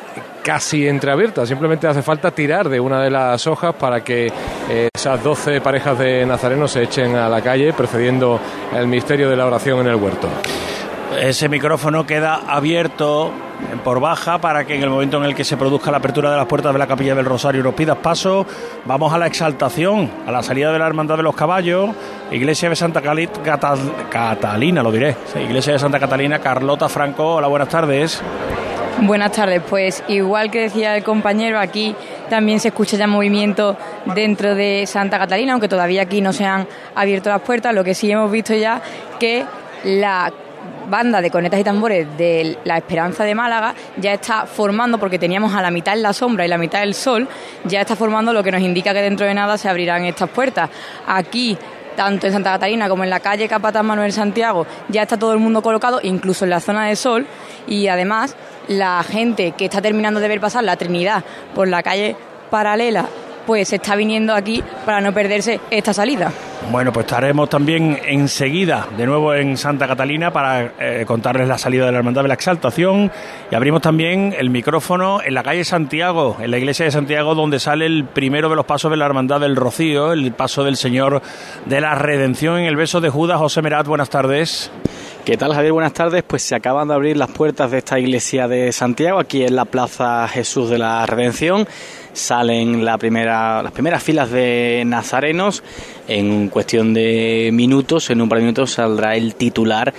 [0.43, 1.47] casi entreabierta.
[1.47, 4.33] Simplemente hace falta tirar de una de las hojas para que
[4.95, 8.41] esas 12 parejas de nazarenos se echen a la calle, precediendo
[8.75, 10.29] el misterio de la oración en el huerto.
[11.21, 13.33] Ese micrófono queda abierto
[13.85, 16.37] por baja para que en el momento en el que se produzca la apertura de
[16.37, 18.47] las puertas de la Capilla del Rosario nos pidas paso.
[18.85, 21.91] Vamos a la exaltación, a la salida de la Hermandad de los Caballos,
[22.31, 25.17] Iglesia de Santa Catalina, lo diré.
[25.35, 27.35] Iglesia de Santa Catalina, Carlota Franco.
[27.35, 28.23] Hola, buenas tardes.
[28.99, 31.97] Buenas tardes, pues igual que decía el compañero, aquí
[32.29, 33.77] también se escucha ya movimiento
[34.15, 37.95] dentro de Santa Catalina, aunque todavía aquí no se han abierto las puertas, lo que
[37.95, 38.83] sí hemos visto ya
[39.19, 39.47] que
[39.85, 40.33] la
[40.89, 45.55] banda de conetas y tambores de La Esperanza de Málaga ya está formando, porque teníamos
[45.55, 47.27] a la mitad en la sombra y la mitad el sol,
[47.65, 50.69] ya está formando lo que nos indica que dentro de nada se abrirán estas puertas.
[51.07, 51.57] Aquí
[52.01, 55.39] tanto en Santa Catarina como en la calle Capataz Manuel Santiago, ya está todo el
[55.39, 57.27] mundo colocado, incluso en la zona de sol,
[57.67, 58.37] y además
[58.69, 61.23] la gente que está terminando de ver pasar la Trinidad
[61.55, 62.17] por la calle
[62.49, 63.05] paralela
[63.47, 66.33] pues está viniendo aquí para no perderse esta salida.
[66.71, 71.87] Bueno, pues estaremos también enseguida de nuevo en Santa Catalina para eh, contarles la salida
[71.87, 73.11] de la Hermandad de la Exaltación
[73.51, 77.59] y abrimos también el micrófono en la calle Santiago, en la iglesia de Santiago, donde
[77.59, 81.23] sale el primero de los pasos de la Hermandad del Rocío, el paso del Señor
[81.67, 83.39] de la Redención en el beso de Judas.
[83.39, 84.71] José Merat, buenas tardes.
[85.25, 85.73] ¿Qué tal Javier?
[85.73, 86.23] Buenas tardes.
[86.23, 89.65] Pues se acaban de abrir las puertas de esta iglesia de Santiago, aquí en la
[89.65, 91.67] Plaza Jesús de la Redención
[92.13, 95.63] salen la primera, las primeras filas de nazarenos.
[96.09, 99.93] En cuestión de minutos, en un par de minutos, saldrá el titular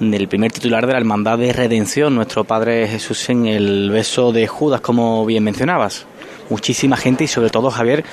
[0.00, 4.46] del primer titular de la Hermandad de Redención, nuestro Padre Jesús en el beso de
[4.46, 6.06] Judas, como bien mencionabas.
[6.50, 8.04] Muchísima gente y sobre todo, Javier,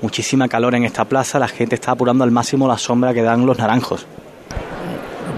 [0.00, 1.38] muchísima calor en esta plaza.
[1.38, 4.06] La gente está apurando al máximo la sombra que dan los naranjos.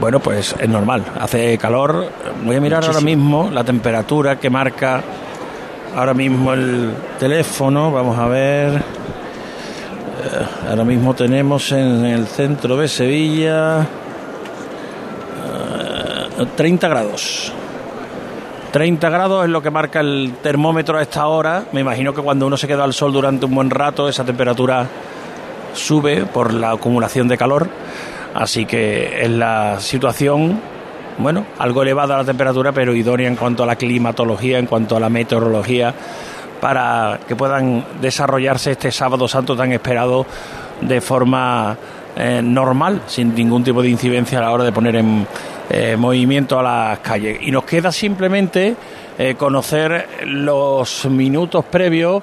[0.00, 2.10] Bueno, pues es normal, hace calor.
[2.44, 5.02] Voy a mirar ahora mismo la temperatura que marca
[5.95, 8.74] ahora mismo el teléfono, vamos a ver.
[8.74, 8.80] Eh,
[10.70, 13.86] ahora mismo tenemos en el centro de Sevilla
[16.57, 17.53] 30 eh, grados.
[18.72, 21.64] 30 grados es lo que marca el termómetro a esta hora.
[21.72, 24.86] Me imagino que cuando uno se queda al sol durante un buen rato, esa temperatura
[25.74, 27.68] sube por la acumulación de calor.
[28.34, 30.61] Así que es la situación
[31.18, 35.00] bueno, algo elevada la temperatura, pero idónea en cuanto a la climatología, en cuanto a
[35.00, 35.94] la meteorología,
[36.60, 40.26] para que puedan desarrollarse este sábado santo tan esperado
[40.80, 41.76] de forma
[42.16, 45.26] eh, normal, sin ningún tipo de incidencia a la hora de poner en
[45.70, 47.38] eh, movimiento a las calles.
[47.42, 48.76] Y nos queda simplemente
[49.18, 52.22] eh, conocer los minutos previos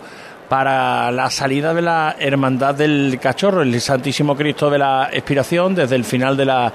[0.52, 5.96] para la salida de la Hermandad del Cachorro, el Santísimo Cristo de la Expiración, desde
[5.96, 6.74] el final de la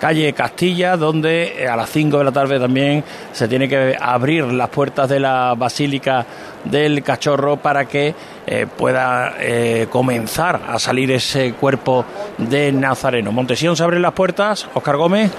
[0.00, 4.44] calle Castilla, donde eh, a las 5 de la tarde también se tiene que abrir
[4.44, 6.24] las puertas de la Basílica
[6.64, 8.14] del Cachorro para que
[8.46, 12.06] eh, pueda eh, comenzar a salir ese cuerpo
[12.38, 13.30] de Nazareno.
[13.30, 15.30] Montesión se abren las puertas, Oscar Gómez.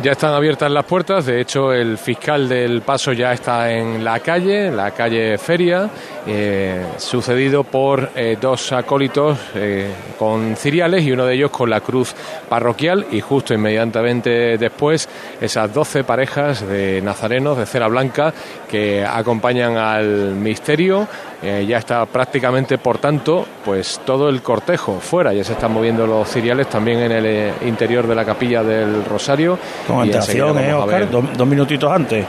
[0.00, 4.20] Ya están abiertas las puertas, de hecho el fiscal del paso ya está en la
[4.20, 5.90] calle, la calle Feria,
[6.24, 11.80] eh, sucedido por eh, dos acólitos eh, con ciriales y uno de ellos con la
[11.80, 12.14] cruz
[12.48, 13.06] parroquial.
[13.10, 15.08] Y justo inmediatamente después
[15.40, 18.32] esas doce parejas de nazarenos de cera blanca
[18.70, 21.08] que acompañan al misterio
[21.40, 25.32] eh, ya está prácticamente, por tanto, pues todo el cortejo fuera.
[25.32, 29.04] Ya se están moviendo los ciriales también en el eh, interior de la capilla del
[29.04, 29.56] Rosario.
[29.86, 31.08] Con antelación, ¿eh, Oscar?
[31.10, 32.26] Dos, minutitos antes.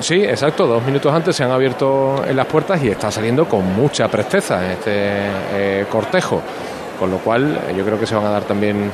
[0.00, 3.64] Sí, exacto, dos minutos antes se han abierto en las puertas y está saliendo con
[3.74, 6.40] mucha presteza este eh, cortejo,
[6.98, 8.90] con lo cual yo creo que se van a dar también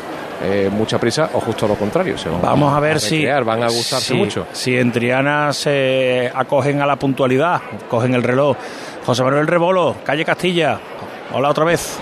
[0.70, 2.14] mucha prisa o justo lo contrario.
[2.42, 4.46] Vamos a, ver si van a gustarse mucho.
[4.52, 8.54] Si en Triana se acogen a la puntualidad, cogen el reloj
[9.06, 10.80] José Manuel Rebolo, calle Castilla.
[11.32, 11.96] Hola otra vez.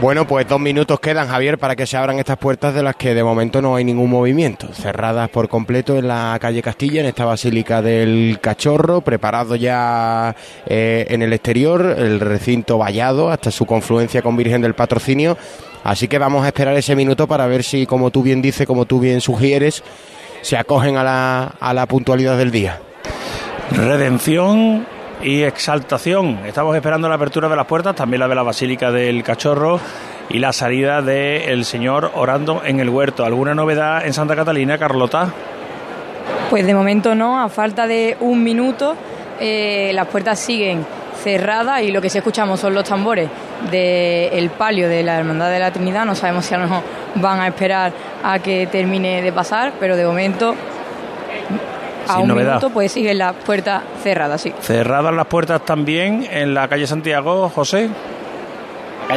[0.00, 3.12] Bueno, pues dos minutos quedan, Javier, para que se abran estas puertas de las que
[3.12, 4.68] de momento no hay ningún movimiento.
[4.72, 10.34] Cerradas por completo en la calle Castilla, en esta Basílica del Cachorro, preparado ya
[10.64, 15.36] eh, en el exterior, el recinto vallado hasta su confluencia con Virgen del Patrocinio.
[15.84, 18.86] Así que vamos a esperar ese minuto para ver si, como tú bien dices, como
[18.86, 19.84] tú bien sugieres,
[20.40, 22.80] se acogen a la, a la puntualidad del día.
[23.72, 24.86] Redención
[25.22, 26.40] y exaltación.
[26.46, 29.80] Estamos esperando la apertura de las puertas, también la de la Basílica del Cachorro
[30.28, 33.24] y la salida del señor orando en el huerto.
[33.24, 35.32] ¿Alguna novedad en Santa Catalina, Carlota?
[36.48, 38.96] Pues de momento no, a falta de un minuto
[39.40, 40.84] eh, las puertas siguen
[41.22, 43.28] cerradas y lo que sí escuchamos son los tambores
[43.70, 46.04] del palio de la Hermandad de la Trinidad.
[46.04, 46.82] No sabemos si a lo mejor
[47.16, 47.92] van a esperar
[48.22, 50.54] a que termine de pasar, pero de momento
[52.10, 52.48] a Sin un novedad.
[52.56, 54.52] minuto pues siguen las puertas cerradas, sí.
[54.60, 57.88] Cerradas las puertas también en la calle Santiago, José.